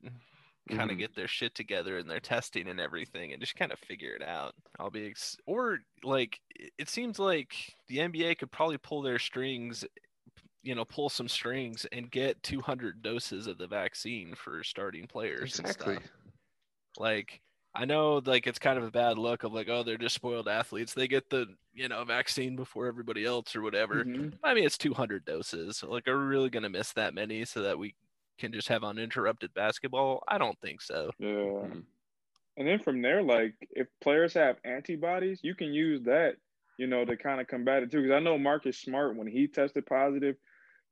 [0.69, 0.97] kind of mm-hmm.
[0.97, 4.23] get their shit together and their testing and everything and just kind of figure it
[4.23, 4.53] out.
[4.79, 6.39] I'll be, ex- or like,
[6.77, 7.53] it seems like
[7.87, 9.85] the NBA could probably pull their strings
[10.63, 15.59] you know pull some strings and get 200 doses of the vaccine for starting players
[15.59, 15.97] exactly
[16.97, 17.41] like
[17.75, 20.47] I know like it's kind of a bad look of like, oh, they're just spoiled
[20.47, 20.93] athletes.
[20.93, 24.05] They get the, you know, vaccine before everybody else or whatever.
[24.05, 24.29] Mm-hmm.
[24.43, 25.83] I mean, it's 200 doses.
[25.83, 27.95] Like, are we really going to miss that many so that we
[28.37, 30.23] can just have uninterrupted basketball?
[30.27, 31.09] I don't think so.
[31.17, 31.27] Yeah.
[31.29, 31.79] Mm-hmm.
[32.57, 36.35] And then from there, like, if players have antibodies, you can use that,
[36.77, 38.03] you know, to kind of combat it too.
[38.03, 40.35] Because I know Marcus Smart, when he tested positive,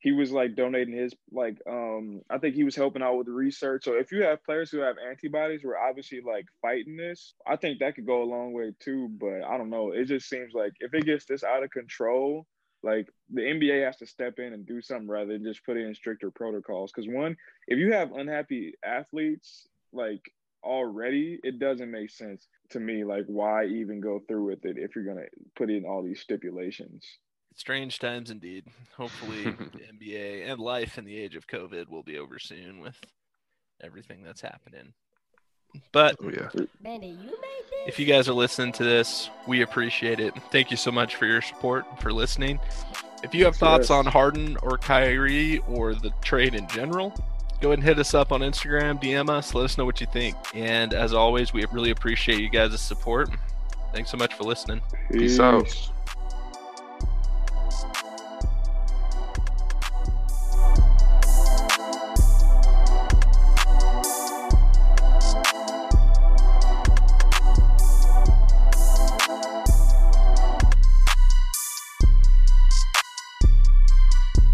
[0.02, 3.34] he was like donating his like um I think he was helping out with the
[3.34, 3.86] research.
[3.86, 7.36] So if you have players who have antibodies, we're obviously like fighting this.
[7.48, 9.10] I think that could go a long way too.
[9.10, 9.92] But I don't know.
[9.92, 12.48] It just seems like if it gets this out of control,
[12.82, 15.94] like the NBA has to step in and do something rather than just put in
[15.94, 16.92] stricter protocols.
[16.92, 17.38] Because one,
[17.68, 20.32] if you have unhappy athletes, like
[20.64, 23.04] already, it doesn't make sense to me.
[23.04, 27.06] Like why even go through with it if you're gonna put in all these stipulations?
[27.56, 28.66] Strange times indeed.
[28.98, 33.00] Hopefully, the NBA and life in the age of COVID will be over soon with
[33.84, 34.94] everything that's happening.
[35.92, 36.50] But oh, yeah.
[37.88, 40.34] if you guys are listening to this, we appreciate it.
[40.52, 42.60] Thank you so much for your support, for listening.
[43.24, 47.14] If you have thoughts on Harden or Kyrie or the trade in general,
[47.62, 50.08] go ahead and hit us up on Instagram, DM us, let us know what you
[50.08, 50.36] think.
[50.54, 53.30] And as always, we really appreciate you guys' support.
[53.94, 54.82] Thanks so much for listening.
[55.12, 55.92] Peace, Peace out.